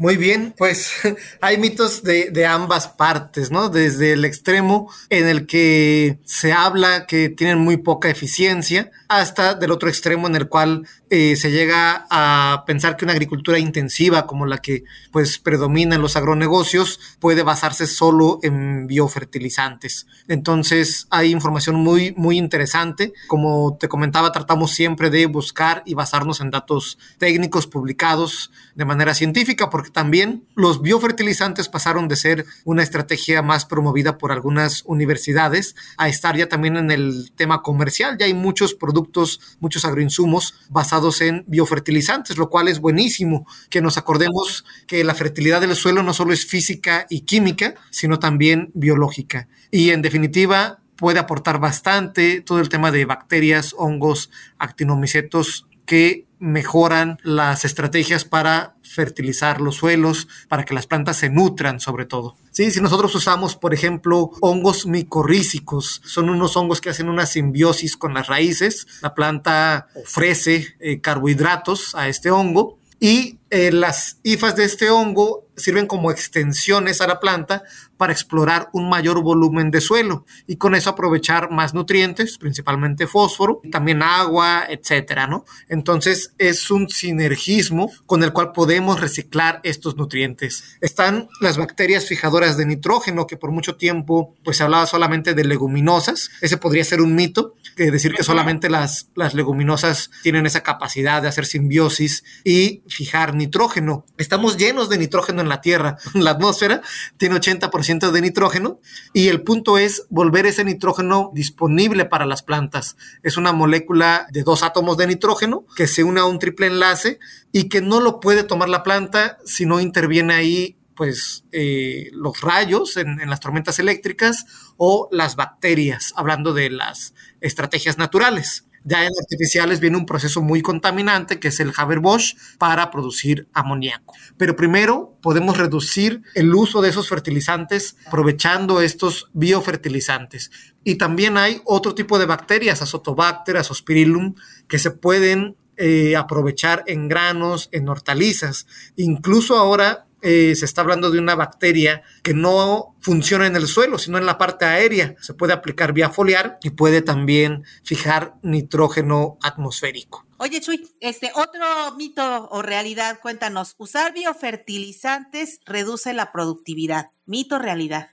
Muy 0.00 0.16
bien, 0.16 0.54
pues 0.56 0.92
hay 1.40 1.58
mitos 1.58 2.04
de, 2.04 2.30
de, 2.30 2.46
ambas 2.46 2.86
partes, 2.86 3.50
¿no? 3.50 3.68
Desde 3.68 4.12
el 4.12 4.24
extremo 4.24 4.88
en 5.10 5.26
el 5.26 5.44
que 5.44 6.20
se 6.24 6.52
habla 6.52 7.04
que 7.06 7.28
tienen 7.30 7.58
muy 7.58 7.78
poca 7.78 8.08
eficiencia 8.08 8.92
hasta 9.08 9.54
del 9.54 9.72
otro 9.72 9.88
extremo 9.88 10.28
en 10.28 10.36
el 10.36 10.48
cual 10.48 10.86
eh, 11.10 11.36
se 11.36 11.50
llega 11.50 12.06
a 12.10 12.64
pensar 12.66 12.96
que 12.96 13.06
una 13.06 13.14
agricultura 13.14 13.58
intensiva 13.58 14.26
como 14.26 14.44
la 14.44 14.58
que 14.58 14.84
pues 15.10 15.38
predomina 15.38 15.94
en 15.94 16.02
los 16.02 16.16
agronegocios 16.16 17.00
puede 17.18 17.42
basarse 17.42 17.86
solo 17.86 18.38
en 18.42 18.86
biofertilizantes. 18.86 20.06
Entonces 20.28 21.06
hay 21.10 21.30
información 21.30 21.76
muy 21.76 22.12
muy 22.16 22.36
interesante. 22.36 23.14
Como 23.26 23.78
te 23.80 23.88
comentaba, 23.88 24.30
tratamos 24.30 24.72
siempre 24.72 25.08
de 25.08 25.26
buscar 25.26 25.82
y 25.86 25.94
basarnos 25.94 26.40
en 26.42 26.50
datos 26.50 26.98
técnicos 27.18 27.66
publicados 27.66 28.50
de 28.78 28.84
manera 28.84 29.12
científica 29.12 29.70
porque 29.70 29.90
también 29.90 30.46
los 30.54 30.80
biofertilizantes 30.80 31.68
pasaron 31.68 32.06
de 32.06 32.14
ser 32.14 32.46
una 32.64 32.84
estrategia 32.84 33.42
más 33.42 33.66
promovida 33.66 34.18
por 34.18 34.30
algunas 34.30 34.84
universidades 34.86 35.74
a 35.96 36.08
estar 36.08 36.36
ya 36.36 36.48
también 36.48 36.76
en 36.76 36.92
el 36.92 37.32
tema 37.34 37.62
comercial. 37.62 38.16
Ya 38.18 38.26
hay 38.26 38.34
muchos 38.34 38.74
productos, 38.74 39.40
muchos 39.58 39.84
agroinsumos 39.84 40.54
basados 40.70 41.20
en 41.22 41.42
biofertilizantes, 41.48 42.38
lo 42.38 42.48
cual 42.50 42.68
es 42.68 42.78
buenísimo, 42.78 43.48
que 43.68 43.80
nos 43.80 43.98
acordemos 43.98 44.64
que 44.86 45.02
la 45.02 45.16
fertilidad 45.16 45.60
del 45.60 45.74
suelo 45.74 46.04
no 46.04 46.14
solo 46.14 46.32
es 46.32 46.46
física 46.46 47.04
y 47.10 47.22
química, 47.22 47.74
sino 47.90 48.20
también 48.20 48.70
biológica. 48.74 49.48
Y 49.72 49.90
en 49.90 50.02
definitiva, 50.02 50.78
puede 50.96 51.18
aportar 51.18 51.58
bastante 51.58 52.42
todo 52.42 52.60
el 52.60 52.68
tema 52.68 52.92
de 52.92 53.06
bacterias, 53.06 53.74
hongos, 53.76 54.30
actinomicetos 54.56 55.66
que 55.84 56.27
mejoran 56.40 57.18
las 57.22 57.64
estrategias 57.64 58.24
para 58.24 58.74
fertilizar 58.82 59.60
los 59.60 59.76
suelos, 59.76 60.28
para 60.48 60.64
que 60.64 60.74
las 60.74 60.86
plantas 60.86 61.16
se 61.18 61.30
nutran 61.30 61.80
sobre 61.80 62.06
todo. 62.06 62.36
Sí, 62.50 62.70
si 62.70 62.80
nosotros 62.80 63.14
usamos, 63.14 63.56
por 63.56 63.74
ejemplo, 63.74 64.30
hongos 64.40 64.86
micorrícicos, 64.86 66.00
son 66.04 66.30
unos 66.30 66.56
hongos 66.56 66.80
que 66.80 66.90
hacen 66.90 67.08
una 67.08 67.26
simbiosis 67.26 67.96
con 67.96 68.14
las 68.14 68.26
raíces, 68.26 68.86
la 69.02 69.14
planta 69.14 69.88
ofrece 69.94 70.76
eh, 70.80 71.00
carbohidratos 71.00 71.94
a 71.94 72.08
este 72.08 72.30
hongo 72.30 72.78
y 73.00 73.38
eh, 73.50 73.70
las 73.70 74.18
hifas 74.22 74.56
de 74.56 74.64
este 74.64 74.90
hongo 74.90 75.46
sirven 75.56 75.86
como 75.86 76.10
extensiones 76.10 77.00
a 77.00 77.06
la 77.06 77.20
planta 77.20 77.62
para 77.98 78.12
explorar 78.12 78.70
un 78.72 78.88
mayor 78.88 79.22
volumen 79.22 79.70
de 79.70 79.82
suelo 79.82 80.24
y 80.46 80.56
con 80.56 80.74
eso 80.74 80.90
aprovechar 80.90 81.50
más 81.50 81.74
nutrientes, 81.74 82.38
principalmente 82.38 83.06
fósforo, 83.06 83.60
también 83.70 84.02
agua, 84.02 84.64
etcétera, 84.68 85.26
¿no? 85.26 85.44
Entonces 85.68 86.32
es 86.38 86.70
un 86.70 86.88
sinergismo 86.88 87.92
con 88.06 88.24
el 88.24 88.32
cual 88.32 88.52
podemos 88.52 89.00
reciclar 89.00 89.60
estos 89.64 89.96
nutrientes. 89.96 90.78
Están 90.80 91.28
las 91.40 91.58
bacterias 91.58 92.06
fijadoras 92.06 92.56
de 92.56 92.66
nitrógeno 92.66 93.26
que 93.26 93.36
por 93.36 93.50
mucho 93.50 93.76
tiempo 93.76 94.34
pues 94.44 94.56
se 94.56 94.62
hablaba 94.62 94.86
solamente 94.86 95.34
de 95.34 95.44
leguminosas. 95.44 96.30
Ese 96.40 96.56
podría 96.56 96.84
ser 96.84 97.02
un 97.02 97.14
mito, 97.14 97.54
que 97.76 97.90
decir 97.90 98.14
que 98.14 98.24
solamente 98.24 98.70
las, 98.70 99.08
las 99.14 99.34
leguminosas 99.34 100.10
tienen 100.22 100.46
esa 100.46 100.62
capacidad 100.62 101.20
de 101.22 101.28
hacer 101.28 101.46
simbiosis 101.46 102.24
y 102.44 102.82
fijar 102.88 103.34
nitrógeno. 103.34 104.04
Estamos 104.16 104.56
llenos 104.56 104.88
de 104.88 104.98
nitrógeno 104.98 105.42
en 105.42 105.48
la 105.48 105.60
Tierra. 105.60 105.96
La 106.14 106.32
atmósfera 106.32 106.82
tiene 107.16 107.36
80% 107.36 107.87
de 107.88 108.20
nitrógeno 108.20 108.80
y 109.14 109.28
el 109.28 109.42
punto 109.42 109.78
es 109.78 110.04
volver 110.10 110.44
ese 110.44 110.62
nitrógeno 110.62 111.30
disponible 111.32 112.04
para 112.04 112.26
las 112.26 112.42
plantas. 112.42 112.96
Es 113.22 113.38
una 113.38 113.52
molécula 113.52 114.26
de 114.30 114.42
dos 114.42 114.62
átomos 114.62 114.98
de 114.98 115.06
nitrógeno 115.06 115.64
que 115.74 115.86
se 115.86 116.04
une 116.04 116.20
a 116.20 116.26
un 116.26 116.38
triple 116.38 116.66
enlace 116.66 117.18
y 117.50 117.70
que 117.70 117.80
no 117.80 118.00
lo 118.00 118.20
puede 118.20 118.44
tomar 118.44 118.68
la 118.68 118.82
planta 118.82 119.38
si 119.46 119.64
no 119.64 119.80
interviene 119.80 120.34
ahí 120.34 120.76
pues 120.94 121.44
eh, 121.52 122.10
los 122.12 122.42
rayos 122.42 122.98
en, 122.98 123.18
las 123.30 123.40
tormentas 123.40 123.78
eléctricas 123.78 124.44
o 124.76 125.08
las 125.10 125.36
bacterias, 125.36 126.12
hablando 126.16 126.52
de 126.52 126.68
las 126.70 127.14
estrategias 127.40 127.96
naturales. 127.96 128.67
Ya 128.84 129.04
en 129.04 129.12
artificiales 129.20 129.80
viene 129.80 129.96
un 129.96 130.06
proceso 130.06 130.42
muy 130.42 130.62
contaminante 130.62 131.38
que 131.38 131.48
es 131.48 131.60
el 131.60 131.72
Haber-Bosch 131.76 132.36
para 132.58 132.90
producir 132.90 133.48
amoníaco. 133.52 134.14
Pero 134.36 134.56
primero 134.56 135.16
podemos 135.20 135.56
reducir 135.56 136.22
el 136.34 136.54
uso 136.54 136.80
de 136.80 136.90
esos 136.90 137.08
fertilizantes 137.08 137.96
aprovechando 138.06 138.80
estos 138.80 139.30
biofertilizantes. 139.32 140.50
Y 140.84 140.96
también 140.96 141.36
hay 141.36 141.60
otro 141.64 141.94
tipo 141.94 142.18
de 142.18 142.26
bacterias, 142.26 142.82
Azotobacter, 142.82 143.56
Azospirillum, 143.56 144.34
que 144.68 144.78
se 144.78 144.90
pueden 144.90 145.56
eh, 145.76 146.16
aprovechar 146.16 146.82
en 146.86 147.06
granos, 147.06 147.68
en 147.70 147.88
hortalizas. 147.88 148.66
Incluso 148.96 149.56
ahora 149.56 150.07
eh, 150.22 150.54
se 150.56 150.64
está 150.64 150.80
hablando 150.80 151.10
de 151.10 151.18
una 151.18 151.34
bacteria 151.34 152.02
que 152.22 152.34
no 152.34 152.96
funciona 153.00 153.46
en 153.46 153.56
el 153.56 153.66
suelo, 153.66 153.98
sino 153.98 154.18
en 154.18 154.26
la 154.26 154.38
parte 154.38 154.64
aérea. 154.64 155.14
Se 155.20 155.34
puede 155.34 155.52
aplicar 155.52 155.92
vía 155.92 156.10
foliar 156.10 156.58
y 156.62 156.70
puede 156.70 157.02
también 157.02 157.64
fijar 157.82 158.34
nitrógeno 158.42 159.38
atmosférico. 159.42 160.26
Oye, 160.38 160.60
Chuy, 160.60 160.88
este 161.00 161.32
otro 161.34 161.94
mito 161.96 162.48
o 162.50 162.62
realidad, 162.62 163.18
cuéntanos, 163.20 163.74
usar 163.78 164.12
biofertilizantes 164.12 165.60
reduce 165.66 166.12
la 166.14 166.30
productividad. 166.32 167.10
Mito 167.26 167.58
realidad. 167.58 168.10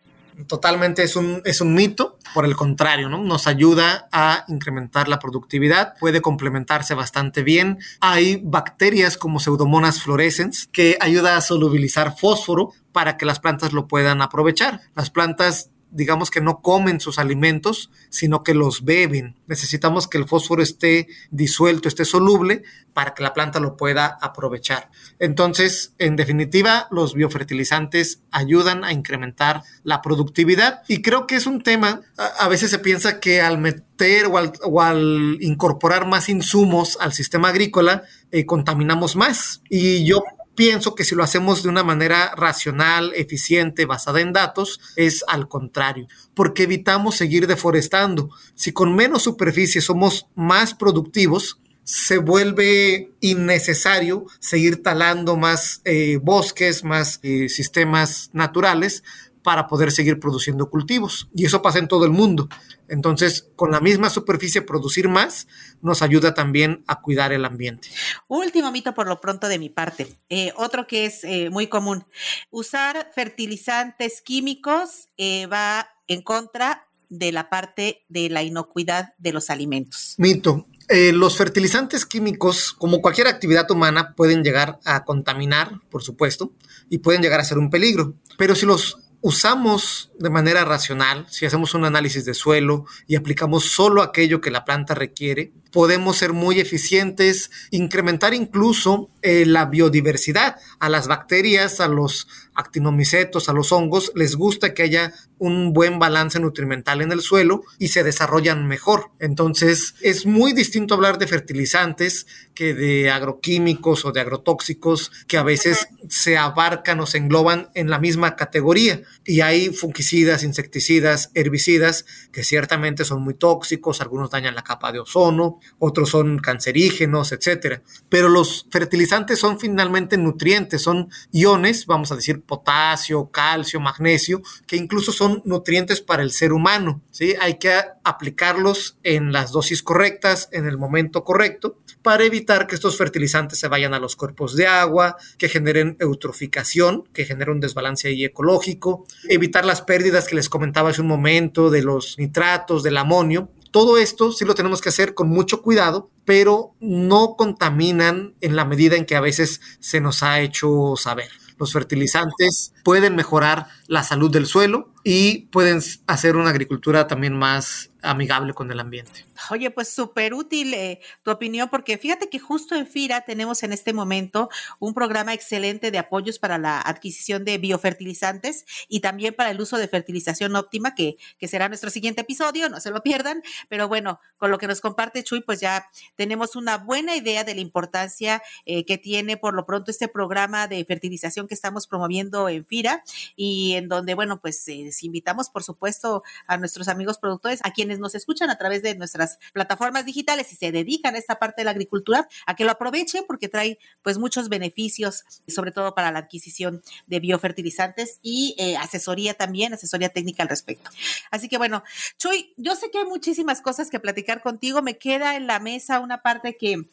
Totalmente 0.47 1.03
es 1.03 1.15
un, 1.15 1.41
es 1.45 1.61
un 1.61 1.73
mito. 1.73 2.17
Por 2.33 2.45
el 2.45 2.55
contrario, 2.55 3.09
¿no? 3.09 3.23
Nos 3.23 3.47
ayuda 3.47 4.09
a 4.11 4.43
incrementar 4.47 5.07
la 5.07 5.19
productividad, 5.19 5.93
puede 5.99 6.21
complementarse 6.21 6.93
bastante 6.93 7.43
bien. 7.43 7.79
Hay 8.01 8.41
bacterias 8.43 9.17
como 9.17 9.39
Pseudomonas 9.39 10.01
fluorescens 10.01 10.67
que 10.71 10.97
ayuda 10.99 11.37
a 11.37 11.41
solubilizar 11.41 12.17
fósforo 12.17 12.71
para 12.91 13.17
que 13.17 13.25
las 13.25 13.39
plantas 13.39 13.73
lo 13.73 13.87
puedan 13.87 14.21
aprovechar. 14.21 14.81
Las 14.95 15.09
plantas 15.09 15.69
digamos 15.95 16.29
que 16.29 16.41
no 16.41 16.59
comen 16.59 16.99
sus 16.99 17.19
alimentos, 17.19 17.89
sino 18.09 18.43
que 18.43 18.53
los 18.53 18.83
beben. 18.83 19.35
Necesitamos 19.47 20.09
que 20.09 20.17
el 20.17 20.27
fósforo 20.27 20.61
esté 20.61 21.07
disuelto, 21.31 21.87
esté 21.87 22.03
soluble 22.03 22.63
para 22.93 23.13
que 23.13 23.23
la 23.23 23.33
planta 23.33 23.61
lo 23.61 23.77
pueda 23.77 24.17
aprovechar. 24.21 24.89
Entonces, 25.19 25.93
en 25.97 26.17
definitiva, 26.17 26.87
los 26.91 27.13
biofertilizantes 27.13 28.19
ayudan 28.31 28.83
a 28.83 28.91
incrementar 28.91 29.63
la 29.83 30.01
productividad 30.01 30.81
y 30.89 31.01
creo 31.01 31.27
que 31.27 31.35
es 31.35 31.47
un 31.47 31.61
tema, 31.61 32.01
a, 32.17 32.47
veces 32.49 32.71
se 32.71 32.79
piensa 32.79 33.21
que 33.21 33.41
al 33.41 33.57
meter 33.57 34.27
o 34.63 34.81
al, 34.81 35.37
incorporar 35.39 36.05
más 36.07 36.27
insumos 36.27 36.97
al 36.99 37.13
sistema 37.13 37.49
agrícola, 37.49 38.03
eh, 38.31 38.45
contaminamos 38.45 39.15
más. 39.15 39.61
Y 39.69 40.05
yo 40.05 40.23
pienso 40.55 40.95
que 40.95 41.03
si 41.03 41.15
lo 41.15 41.23
hacemos 41.23 41.63
de 41.63 41.69
una 41.69 41.83
manera 41.83 42.33
racional, 42.35 43.11
eficiente, 43.15 43.85
basada 43.85 44.21
en 44.21 44.33
datos, 44.33 44.79
es 44.95 45.23
al 45.27 45.47
contrario, 45.47 46.07
porque 46.33 46.63
evitamos 46.63 47.15
seguir 47.15 47.47
deforestando. 47.47 48.29
Si 48.55 48.71
con 48.71 48.95
menos 48.95 49.23
superficie 49.23 49.81
somos 49.81 50.27
más 50.35 50.73
productivos, 50.73 51.59
se 51.85 52.17
vuelve 52.17 53.11
innecesario 53.21 54.25
seguir 54.39 54.81
talando 54.81 55.37
más 55.37 55.81
eh, 55.85 56.17
bosques, 56.21 56.83
más 56.83 57.19
eh, 57.21 57.47
sistemas 57.47 58.31
naturales 58.33 59.03
para 59.45 59.67
poder 59.67 59.91
seguir 59.91 60.19
produciendo 60.19 60.71
cultivos. 60.71 61.29
Y 61.35 61.45
eso 61.45 61.61
pasa 61.61 61.77
en 61.77 61.87
todo 61.87 62.03
el 62.03 62.09
mundo. 62.09 62.49
Entonces, 62.89 63.47
con 63.55 63.69
la 63.69 63.79
misma 63.79 64.09
superficie, 64.09 64.63
producir 64.63 65.07
más 65.07 65.47
nos 65.83 66.01
ayuda 66.01 66.33
también 66.33 66.83
a 66.87 66.99
cuidar 66.99 67.31
el 67.31 67.45
ambiente. 67.45 67.87
Último 68.27 68.71
mito 68.71 68.95
por 68.95 69.07
lo 69.07 69.21
pronto 69.21 69.47
de 69.47 69.59
mi 69.59 69.69
parte. 69.69 70.07
Eh, 70.29 70.51
otro 70.55 70.87
que 70.87 71.05
es 71.05 71.23
eh, 71.23 71.51
muy 71.51 71.67
común. 71.67 72.05
Usar 72.49 73.11
fertilizantes 73.13 74.23
químicos 74.23 75.09
eh, 75.17 75.45
va 75.45 75.89
en 76.07 76.23
contra 76.23 76.87
de 77.09 77.31
la 77.31 77.47
parte 77.47 78.03
de 78.09 78.29
la 78.31 78.41
inocuidad 78.41 79.13
de 79.19 79.31
los 79.31 79.51
alimentos. 79.51 80.15
Mito. 80.17 80.65
los 80.89 81.37
fertilizantes 81.37 82.03
químicos, 82.03 82.73
como 82.73 82.99
cualquier 82.99 83.27
actividad 83.27 83.69
humana, 83.69 84.15
pueden 84.15 84.43
llegar 84.43 84.79
a 84.85 85.03
contaminar, 85.03 85.81
por 85.91 86.01
supuesto, 86.01 86.51
y 86.89 86.97
pueden 86.97 87.21
llegar 87.21 87.39
a 87.39 87.43
ser 87.43 87.59
un 87.59 87.69
peligro. 87.69 88.15
Pero 88.37 88.55
si 88.55 88.65
los 88.65 89.04
usamos 89.25 90.11
de 90.19 90.29
manera 90.29 90.65
racional, 90.65 91.25
si 91.31 91.47
hacemos 91.47 91.73
un 91.73 91.83
análisis 91.83 92.25
de 92.25 92.35
suelo 92.35 92.85
y 93.07 93.15
aplicamos 93.15 93.71
solo 93.71 94.03
aquello 94.03 94.39
que 94.39 94.51
la 94.51 94.65
planta 94.65 94.93
requiere, 94.93 95.51
podemos 95.71 96.17
ser 96.17 96.31
muy 96.31 96.59
eficientes, 96.59 97.49
incrementar 97.71 98.35
incluso 98.35 99.09
eh, 99.23 99.47
la 99.47 99.65
biodiversidad. 99.65 100.57
A 100.79 100.89
las 100.89 101.07
bacterias, 101.07 101.79
a 101.79 101.87
los 101.87 102.27
actinomicetos, 102.53 103.49
a 103.49 103.53
los 103.53 103.71
hongos, 103.71 104.11
les 104.13 104.35
gusta 104.35 104.75
que 104.75 104.83
haya 104.83 105.11
un 105.37 105.73
buen 105.73 105.99
balance 105.99 106.39
nutrimental 106.39 107.01
en 107.01 107.11
el 107.11 107.21
suelo 107.21 107.63
y 107.79 107.89
se 107.89 108.03
desarrollan 108.03 108.67
mejor. 108.67 109.11
Entonces, 109.19 109.95
es 110.01 110.25
muy 110.25 110.53
distinto 110.53 110.93
hablar 110.93 111.17
de 111.17 111.27
fertilizantes 111.27 112.27
que 112.53 112.73
de 112.73 113.11
agroquímicos 113.11 114.05
o 114.05 114.11
de 114.11 114.21
agrotóxicos 114.21 115.11
que 115.27 115.37
a 115.37 115.43
veces 115.43 115.89
se 116.09 116.37
abarcan 116.37 116.99
o 117.01 117.05
se 117.05 117.17
engloban 117.17 117.67
en 117.75 117.89
la 117.89 117.99
misma 117.99 118.35
categoría. 118.35 119.01
Y 119.25 119.41
hay 119.41 119.69
fungicidas, 119.69 120.43
insecticidas, 120.43 121.31
herbicidas 121.33 122.05
que 122.31 122.43
ciertamente 122.43 123.03
son 123.03 123.21
muy 123.21 123.33
tóxicos, 123.33 124.01
algunos 124.01 124.31
dañan 124.31 124.55
la 124.55 124.63
capa 124.63 124.91
de 124.91 124.99
ozono, 124.99 125.59
otros 125.79 126.09
son 126.09 126.39
cancerígenos, 126.39 127.31
etcétera. 127.33 127.81
Pero 128.09 128.29
los 128.29 128.65
fertilizantes 128.71 129.39
son 129.39 129.59
finalmente 129.59 130.17
nutrientes, 130.17 130.81
son 130.81 131.09
iones, 131.31 131.85
vamos 131.85 132.11
a 132.11 132.15
decir 132.15 132.41
potasio, 132.41 133.29
calcio, 133.31 133.79
magnesio, 133.79 134.41
que 134.65 134.77
incluso 134.77 135.11
son 135.11 135.24
nutrientes 135.43 136.01
para 136.01 136.23
el 136.23 136.31
ser 136.31 136.53
humano. 136.53 137.01
¿sí? 137.11 137.35
Hay 137.39 137.59
que 137.59 137.73
aplicarlos 138.03 138.97
en 139.03 139.31
las 139.31 139.51
dosis 139.51 139.83
correctas, 139.83 140.49
en 140.51 140.65
el 140.65 140.77
momento 140.77 141.23
correcto, 141.23 141.77
para 142.01 142.23
evitar 142.23 142.67
que 142.67 142.75
estos 142.75 142.97
fertilizantes 142.97 143.59
se 143.59 143.67
vayan 143.67 143.93
a 143.93 143.99
los 143.99 144.15
cuerpos 144.15 144.55
de 144.55 144.67
agua, 144.67 145.17
que 145.37 145.49
generen 145.49 145.97
eutroficación, 145.99 147.03
que 147.13 147.25
genere 147.25 147.51
un 147.51 147.59
desbalance 147.59 148.07
ahí 148.07 148.23
ecológico, 148.23 149.05
evitar 149.27 149.65
las 149.65 149.81
pérdidas 149.81 150.27
que 150.27 150.35
les 150.35 150.49
comentaba 150.49 150.91
hace 150.91 151.01
un 151.01 151.07
momento 151.07 151.69
de 151.69 151.81
los 151.81 152.17
nitratos, 152.19 152.83
del 152.83 152.97
amonio. 152.97 153.49
Todo 153.71 153.97
esto 153.97 154.31
sí 154.31 154.45
lo 154.45 154.55
tenemos 154.55 154.81
que 154.81 154.89
hacer 154.89 155.13
con 155.13 155.29
mucho 155.29 155.61
cuidado, 155.61 156.09
pero 156.25 156.75
no 156.79 157.35
contaminan 157.35 158.35
en 158.39 158.55
la 158.55 158.65
medida 158.65 158.95
en 158.95 159.05
que 159.05 159.15
a 159.15 159.21
veces 159.21 159.59
se 159.79 159.99
nos 159.99 160.23
ha 160.23 160.41
hecho 160.41 160.95
saber. 160.97 161.29
Los 161.57 161.71
fertilizantes 161.71 162.73
pueden 162.83 163.15
mejorar 163.15 163.67
la 163.87 164.03
salud 164.03 164.31
del 164.31 164.45
suelo 164.45 164.91
y 165.03 165.45
pueden 165.51 165.81
hacer 166.07 166.35
una 166.35 166.49
agricultura 166.49 167.07
también 167.07 167.37
más 167.37 167.91
amigable 168.01 168.53
con 168.53 168.71
el 168.71 168.79
ambiente. 168.79 169.25
Oye, 169.51 169.69
pues 169.71 169.89
súper 169.89 170.33
útil 170.33 170.73
eh, 170.73 170.99
tu 171.23 171.31
opinión, 171.31 171.69
porque 171.69 171.97
fíjate 171.97 172.29
que 172.29 172.39
justo 172.39 172.75
en 172.75 172.87
FIRA 172.87 173.21
tenemos 173.21 173.63
en 173.63 173.73
este 173.73 173.93
momento 173.93 174.49
un 174.79 174.93
programa 174.93 175.33
excelente 175.33 175.91
de 175.91 175.97
apoyos 175.97 176.39
para 176.39 176.57
la 176.57 176.79
adquisición 176.79 177.45
de 177.45 177.57
biofertilizantes 177.57 178.65
y 178.87 178.99
también 178.99 179.33
para 179.33 179.51
el 179.51 179.59
uso 179.59 179.77
de 179.77 179.87
fertilización 179.87 180.55
óptima, 180.55 180.95
que, 180.95 181.17
que 181.37 181.47
será 181.47 181.67
nuestro 181.67 181.89
siguiente 181.89 182.21
episodio, 182.21 182.69
no 182.69 182.79
se 182.79 182.91
lo 182.91 183.01
pierdan. 183.03 183.43
Pero 183.69 183.87
bueno, 183.87 184.19
con 184.37 184.51
lo 184.51 184.57
que 184.57 184.67
nos 184.67 184.81
comparte 184.81 185.23
Chuy, 185.23 185.41
pues 185.41 185.59
ya 185.59 185.87
tenemos 186.15 186.55
una 186.55 186.77
buena 186.77 187.15
idea 187.15 187.43
de 187.43 187.55
la 187.55 187.61
importancia 187.61 188.41
eh, 188.65 188.85
que 188.85 188.97
tiene 188.97 189.37
por 189.37 189.53
lo 189.53 189.65
pronto 189.65 189.91
este 189.91 190.07
programa 190.07 190.67
de 190.67 190.83
fertilización 190.85 191.47
que 191.47 191.53
estamos 191.53 191.87
promoviendo 191.87 192.49
en 192.49 192.65
FIRA 192.65 193.03
y 193.35 193.74
en 193.77 193.87
donde, 193.87 194.13
bueno, 194.13 194.39
pues 194.39 194.67
eh, 194.67 194.89
invitamos, 195.01 195.49
por 195.49 195.63
supuesto, 195.63 196.23
a 196.47 196.57
nuestros 196.57 196.87
amigos 196.87 197.17
productores, 197.17 197.59
a 197.63 197.71
quienes 197.71 197.99
nos 197.99 198.15
escuchan 198.15 198.49
a 198.49 198.57
través 198.57 198.81
de 198.81 198.95
nuestras 198.95 199.39
plataformas 199.53 200.05
digitales 200.05 200.51
y 200.51 200.55
se 200.55 200.71
dedican 200.71 201.15
a 201.15 201.17
esta 201.17 201.39
parte 201.39 201.61
de 201.61 201.65
la 201.65 201.71
agricultura, 201.71 202.27
a 202.45 202.55
que 202.55 202.65
lo 202.65 202.71
aprovechen 202.71 203.23
porque 203.27 203.49
trae 203.49 203.79
pues 204.01 204.17
muchos 204.17 204.49
beneficios, 204.49 205.23
sobre 205.47 205.71
todo 205.71 205.95
para 205.95 206.11
la 206.11 206.19
adquisición 206.19 206.81
de 207.07 207.19
biofertilizantes 207.19 208.19
y 208.21 208.55
eh, 208.57 208.77
asesoría 208.77 209.33
también, 209.33 209.73
asesoría 209.73 210.09
técnica 210.09 210.43
al 210.43 210.49
respecto. 210.49 210.89
Así 211.31 211.49
que 211.49 211.57
bueno, 211.57 211.83
Chuy, 212.17 212.53
yo 212.57 212.75
sé 212.75 212.91
que 212.91 212.99
hay 212.99 213.05
muchísimas 213.05 213.61
cosas 213.61 213.89
que 213.89 213.99
platicar 213.99 214.41
contigo, 214.41 214.81
me 214.81 214.97
queda 214.97 215.35
en 215.35 215.47
la 215.47 215.59
mesa 215.59 215.99
una 215.99 216.21
parte 216.21 216.57
que 216.57 216.85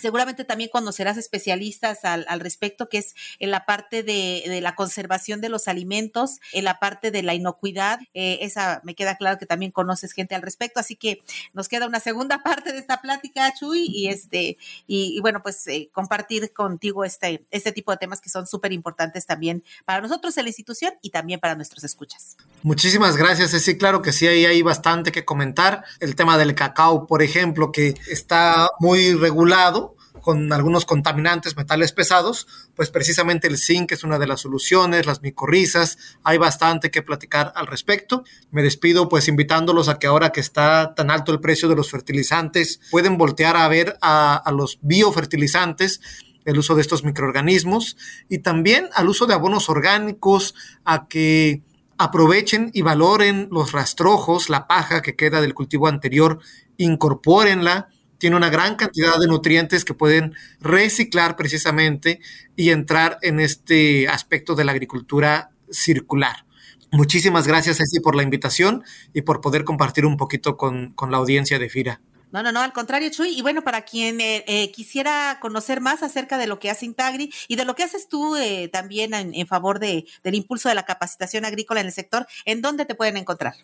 seguramente 0.00 0.44
también 0.44 0.70
conocerás 0.70 1.16
especialistas 1.16 2.04
al, 2.04 2.40
respecto, 2.40 2.88
que 2.88 2.98
es 2.98 3.14
en 3.38 3.50
la 3.50 3.66
parte 3.66 4.02
de, 4.02 4.60
la 4.62 4.74
conservación 4.74 5.40
de 5.40 5.48
los 5.48 5.68
alimentos, 5.68 6.40
en 6.52 6.64
la 6.64 6.78
parte 6.78 7.10
de 7.10 7.22
la 7.22 7.34
inocuidad. 7.34 8.00
Eh, 8.14 8.38
esa 8.40 8.80
me 8.84 8.94
queda 8.94 9.16
claro 9.16 9.38
que 9.38 9.46
también 9.46 9.70
conoces 9.70 10.12
gente 10.12 10.34
al 10.34 10.42
respecto, 10.42 10.80
así 10.80 10.96
que 10.96 11.22
nos 11.52 11.68
queda 11.68 11.86
una 11.86 12.00
segunda 12.00 12.38
parte 12.42 12.72
de 12.72 12.78
esta 12.78 13.00
plática, 13.02 13.52
Chuy, 13.58 13.86
y 13.86 14.08
este, 14.08 14.56
y, 14.86 15.20
bueno, 15.20 15.42
pues 15.42 15.66
eh, 15.66 15.90
compartir 15.92 16.52
contigo 16.52 17.04
este, 17.04 17.44
este 17.50 17.72
tipo 17.72 17.92
de 17.92 17.98
temas 17.98 18.20
que 18.20 18.30
son 18.30 18.46
súper 18.46 18.72
importantes 18.72 19.26
también 19.26 19.62
para 19.84 20.00
nosotros 20.00 20.36
en 20.38 20.44
la 20.44 20.50
institución 20.50 20.94
y 21.02 21.10
también 21.10 21.38
para 21.38 21.54
nuestros 21.54 21.84
escuchas. 21.84 22.36
Muchísimas 22.62 23.16
gracias, 23.16 23.50
sí, 23.50 23.76
claro 23.76 24.00
que 24.00 24.12
sí, 24.12 24.26
ahí 24.26 24.46
hay 24.46 24.62
bastante 24.62 25.12
que 25.12 25.24
comentar. 25.24 25.84
El 26.00 26.16
tema 26.16 26.38
del 26.38 26.54
cacao, 26.54 27.06
por 27.06 27.22
ejemplo, 27.22 27.72
que 27.72 27.94
está 28.08 28.68
muy 28.80 29.14
regulado 29.14 29.81
con 30.22 30.52
algunos 30.52 30.86
contaminantes, 30.86 31.56
metales 31.56 31.92
pesados, 31.92 32.46
pues 32.74 32.90
precisamente 32.90 33.48
el 33.48 33.58
zinc 33.58 33.92
es 33.92 34.04
una 34.04 34.18
de 34.18 34.26
las 34.26 34.40
soluciones, 34.40 35.04
las 35.04 35.20
micorrizas, 35.20 35.98
hay 36.22 36.38
bastante 36.38 36.90
que 36.90 37.02
platicar 37.02 37.52
al 37.56 37.66
respecto. 37.66 38.24
Me 38.50 38.62
despido 38.62 39.08
pues 39.08 39.28
invitándolos 39.28 39.88
a 39.88 39.98
que 39.98 40.06
ahora 40.06 40.30
que 40.30 40.40
está 40.40 40.94
tan 40.94 41.10
alto 41.10 41.32
el 41.32 41.40
precio 41.40 41.68
de 41.68 41.76
los 41.76 41.90
fertilizantes, 41.90 42.80
pueden 42.90 43.18
voltear 43.18 43.56
a 43.56 43.68
ver 43.68 43.98
a, 44.00 44.36
a 44.36 44.52
los 44.52 44.78
biofertilizantes 44.80 46.00
el 46.44 46.58
uso 46.58 46.74
de 46.74 46.82
estos 46.82 47.04
microorganismos 47.04 47.96
y 48.28 48.38
también 48.38 48.88
al 48.94 49.08
uso 49.08 49.26
de 49.26 49.34
abonos 49.34 49.68
orgánicos, 49.68 50.54
a 50.84 51.06
que 51.08 51.62
aprovechen 51.98 52.70
y 52.72 52.82
valoren 52.82 53.48
los 53.50 53.72
rastrojos, 53.72 54.48
la 54.48 54.66
paja 54.66 55.02
que 55.02 55.14
queda 55.14 55.40
del 55.40 55.54
cultivo 55.54 55.88
anterior, 55.88 56.40
incorpórenla 56.76 57.88
tiene 58.22 58.36
una 58.36 58.50
gran 58.50 58.76
cantidad 58.76 59.18
de 59.18 59.26
nutrientes 59.26 59.84
que 59.84 59.94
pueden 59.94 60.36
reciclar 60.60 61.34
precisamente 61.34 62.20
y 62.54 62.70
entrar 62.70 63.18
en 63.20 63.40
este 63.40 64.06
aspecto 64.06 64.54
de 64.54 64.62
la 64.62 64.70
agricultura 64.70 65.50
circular. 65.68 66.44
Muchísimas 66.92 67.48
gracias, 67.48 67.78
Ceci, 67.78 67.98
por 67.98 68.14
la 68.14 68.22
invitación 68.22 68.84
y 69.12 69.22
por 69.22 69.40
poder 69.40 69.64
compartir 69.64 70.06
un 70.06 70.16
poquito 70.16 70.56
con, 70.56 70.92
con 70.92 71.10
la 71.10 71.16
audiencia 71.16 71.58
de 71.58 71.68
FIRA. 71.68 72.00
No, 72.32 72.42
no, 72.42 72.50
no, 72.50 72.60
al 72.60 72.72
contrario, 72.72 73.10
Chuy. 73.10 73.38
Y 73.38 73.42
bueno, 73.42 73.62
para 73.62 73.82
quien 73.82 74.18
eh, 74.22 74.42
eh, 74.46 74.72
quisiera 74.72 75.38
conocer 75.38 75.82
más 75.82 76.02
acerca 76.02 76.38
de 76.38 76.46
lo 76.46 76.58
que 76.58 76.70
hace 76.70 76.86
Intagri 76.86 77.30
y 77.46 77.56
de 77.56 77.66
lo 77.66 77.74
que 77.74 77.82
haces 77.82 78.08
tú 78.08 78.36
eh, 78.36 78.70
también 78.72 79.12
en, 79.12 79.46
favor 79.46 79.78
de, 79.78 80.06
del 80.24 80.34
impulso 80.34 80.70
de 80.70 80.74
la 80.74 80.86
capacitación 80.86 81.44
agrícola 81.44 81.80
en 81.80 81.88
el 81.88 81.92
sector, 81.92 82.26
¿en 82.46 82.62
dónde 82.62 82.86
te 82.86 82.94
pueden 82.94 83.18
encontrar? 83.18 83.54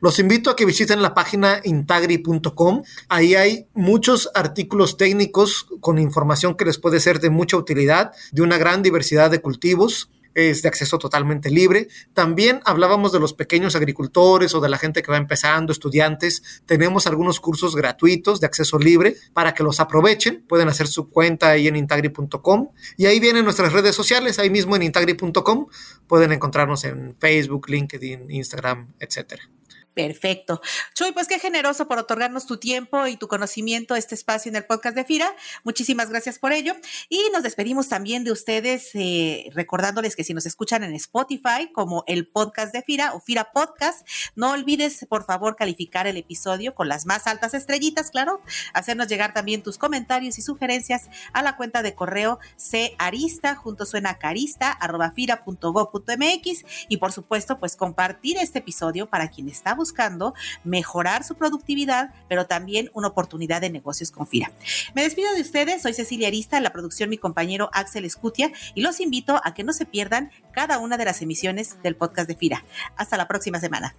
Los 0.00 0.18
invito 0.18 0.50
a 0.50 0.56
que 0.56 0.66
visiten 0.66 1.00
la 1.00 1.14
página 1.14 1.62
intagri.com. 1.64 2.82
Ahí 3.08 3.34
hay 3.34 3.66
muchos 3.72 4.30
artículos 4.34 4.98
técnicos 4.98 5.66
con 5.80 5.98
información 5.98 6.54
que 6.54 6.66
les 6.66 6.78
puede 6.78 7.00
ser 7.00 7.20
de 7.20 7.30
mucha 7.30 7.56
utilidad, 7.56 8.12
de 8.30 8.42
una 8.42 8.58
gran 8.58 8.82
diversidad 8.82 9.30
de 9.30 9.40
cultivos 9.40 10.10
es 10.34 10.62
de 10.62 10.68
acceso 10.68 10.98
totalmente 10.98 11.50
libre. 11.50 11.88
También 12.14 12.60
hablábamos 12.64 13.12
de 13.12 13.20
los 13.20 13.34
pequeños 13.34 13.74
agricultores 13.74 14.54
o 14.54 14.60
de 14.60 14.68
la 14.68 14.78
gente 14.78 15.02
que 15.02 15.10
va 15.10 15.16
empezando, 15.16 15.72
estudiantes. 15.72 16.62
Tenemos 16.66 17.06
algunos 17.06 17.40
cursos 17.40 17.74
gratuitos 17.74 18.40
de 18.40 18.46
acceso 18.46 18.78
libre 18.78 19.16
para 19.32 19.54
que 19.54 19.62
los 19.62 19.80
aprovechen. 19.80 20.44
Pueden 20.48 20.68
hacer 20.68 20.86
su 20.86 21.08
cuenta 21.08 21.50
ahí 21.50 21.68
en 21.68 21.76
intagri.com 21.76 22.68
y 22.96 23.06
ahí 23.06 23.20
vienen 23.20 23.44
nuestras 23.44 23.72
redes 23.72 23.94
sociales, 23.94 24.38
ahí 24.38 24.50
mismo 24.50 24.76
en 24.76 24.82
intagri.com. 24.82 25.66
Pueden 26.06 26.32
encontrarnos 26.32 26.84
en 26.84 27.16
Facebook, 27.18 27.68
LinkedIn, 27.68 28.30
Instagram, 28.30 28.94
etcétera. 28.98 29.42
Perfecto. 29.98 30.60
Chuy, 30.94 31.10
pues 31.10 31.26
qué 31.26 31.40
generoso 31.40 31.88
por 31.88 31.98
otorgarnos 31.98 32.46
tu 32.46 32.58
tiempo 32.58 33.08
y 33.08 33.16
tu 33.16 33.26
conocimiento 33.26 33.94
a 33.94 33.98
este 33.98 34.14
espacio 34.14 34.48
en 34.48 34.54
el 34.54 34.64
podcast 34.64 34.94
de 34.94 35.04
FIRA. 35.04 35.34
Muchísimas 35.64 36.08
gracias 36.08 36.38
por 36.38 36.52
ello. 36.52 36.76
Y 37.08 37.20
nos 37.32 37.42
despedimos 37.42 37.88
también 37.88 38.22
de 38.22 38.30
ustedes 38.30 38.90
eh, 38.94 39.50
recordándoles 39.56 40.14
que 40.14 40.22
si 40.22 40.34
nos 40.34 40.46
escuchan 40.46 40.84
en 40.84 40.94
Spotify 40.94 41.72
como 41.74 42.04
el 42.06 42.28
podcast 42.28 42.72
de 42.72 42.82
FIRA 42.82 43.12
o 43.12 43.18
FIRA 43.18 43.50
Podcast, 43.50 44.06
no 44.36 44.52
olvides 44.52 45.04
por 45.08 45.24
favor 45.24 45.56
calificar 45.56 46.06
el 46.06 46.16
episodio 46.16 46.76
con 46.76 46.86
las 46.86 47.04
más 47.04 47.26
altas 47.26 47.52
estrellitas, 47.52 48.12
claro, 48.12 48.40
hacernos 48.74 49.08
llegar 49.08 49.34
también 49.34 49.64
tus 49.64 49.78
comentarios 49.78 50.38
y 50.38 50.42
sugerencias 50.42 51.08
a 51.32 51.42
la 51.42 51.56
cuenta 51.56 51.82
de 51.82 51.96
correo 51.96 52.38
carista 52.96 53.56
junto 53.56 53.84
suena 53.84 54.16
carista 54.18 54.78
y 56.88 56.96
por 56.98 57.10
supuesto 57.10 57.58
pues 57.58 57.74
compartir 57.74 58.36
este 58.36 58.60
episodio 58.60 59.08
para 59.08 59.28
quien 59.28 59.48
está 59.48 59.74
buscando 59.74 59.87
buscando 59.88 60.34
mejorar 60.64 61.24
su 61.24 61.34
productividad, 61.34 62.12
pero 62.28 62.46
también 62.46 62.90
una 62.92 63.08
oportunidad 63.08 63.62
de 63.62 63.70
negocios 63.70 64.10
con 64.10 64.26
FIRA. 64.26 64.52
Me 64.94 65.02
despido 65.02 65.32
de 65.32 65.40
ustedes, 65.40 65.80
soy 65.80 65.94
Cecilia 65.94 66.28
Arista, 66.28 66.60
la 66.60 66.72
producción 66.72 67.08
mi 67.08 67.16
compañero 67.16 67.70
Axel 67.72 68.04
Escutia, 68.04 68.52
y 68.74 68.82
los 68.82 69.00
invito 69.00 69.40
a 69.42 69.54
que 69.54 69.64
no 69.64 69.72
se 69.72 69.86
pierdan 69.86 70.30
cada 70.52 70.78
una 70.78 70.98
de 70.98 71.06
las 71.06 71.22
emisiones 71.22 71.82
del 71.82 71.96
podcast 71.96 72.28
de 72.28 72.36
FIRA. 72.36 72.64
Hasta 72.96 73.16
la 73.16 73.28
próxima 73.28 73.60
semana. 73.60 73.94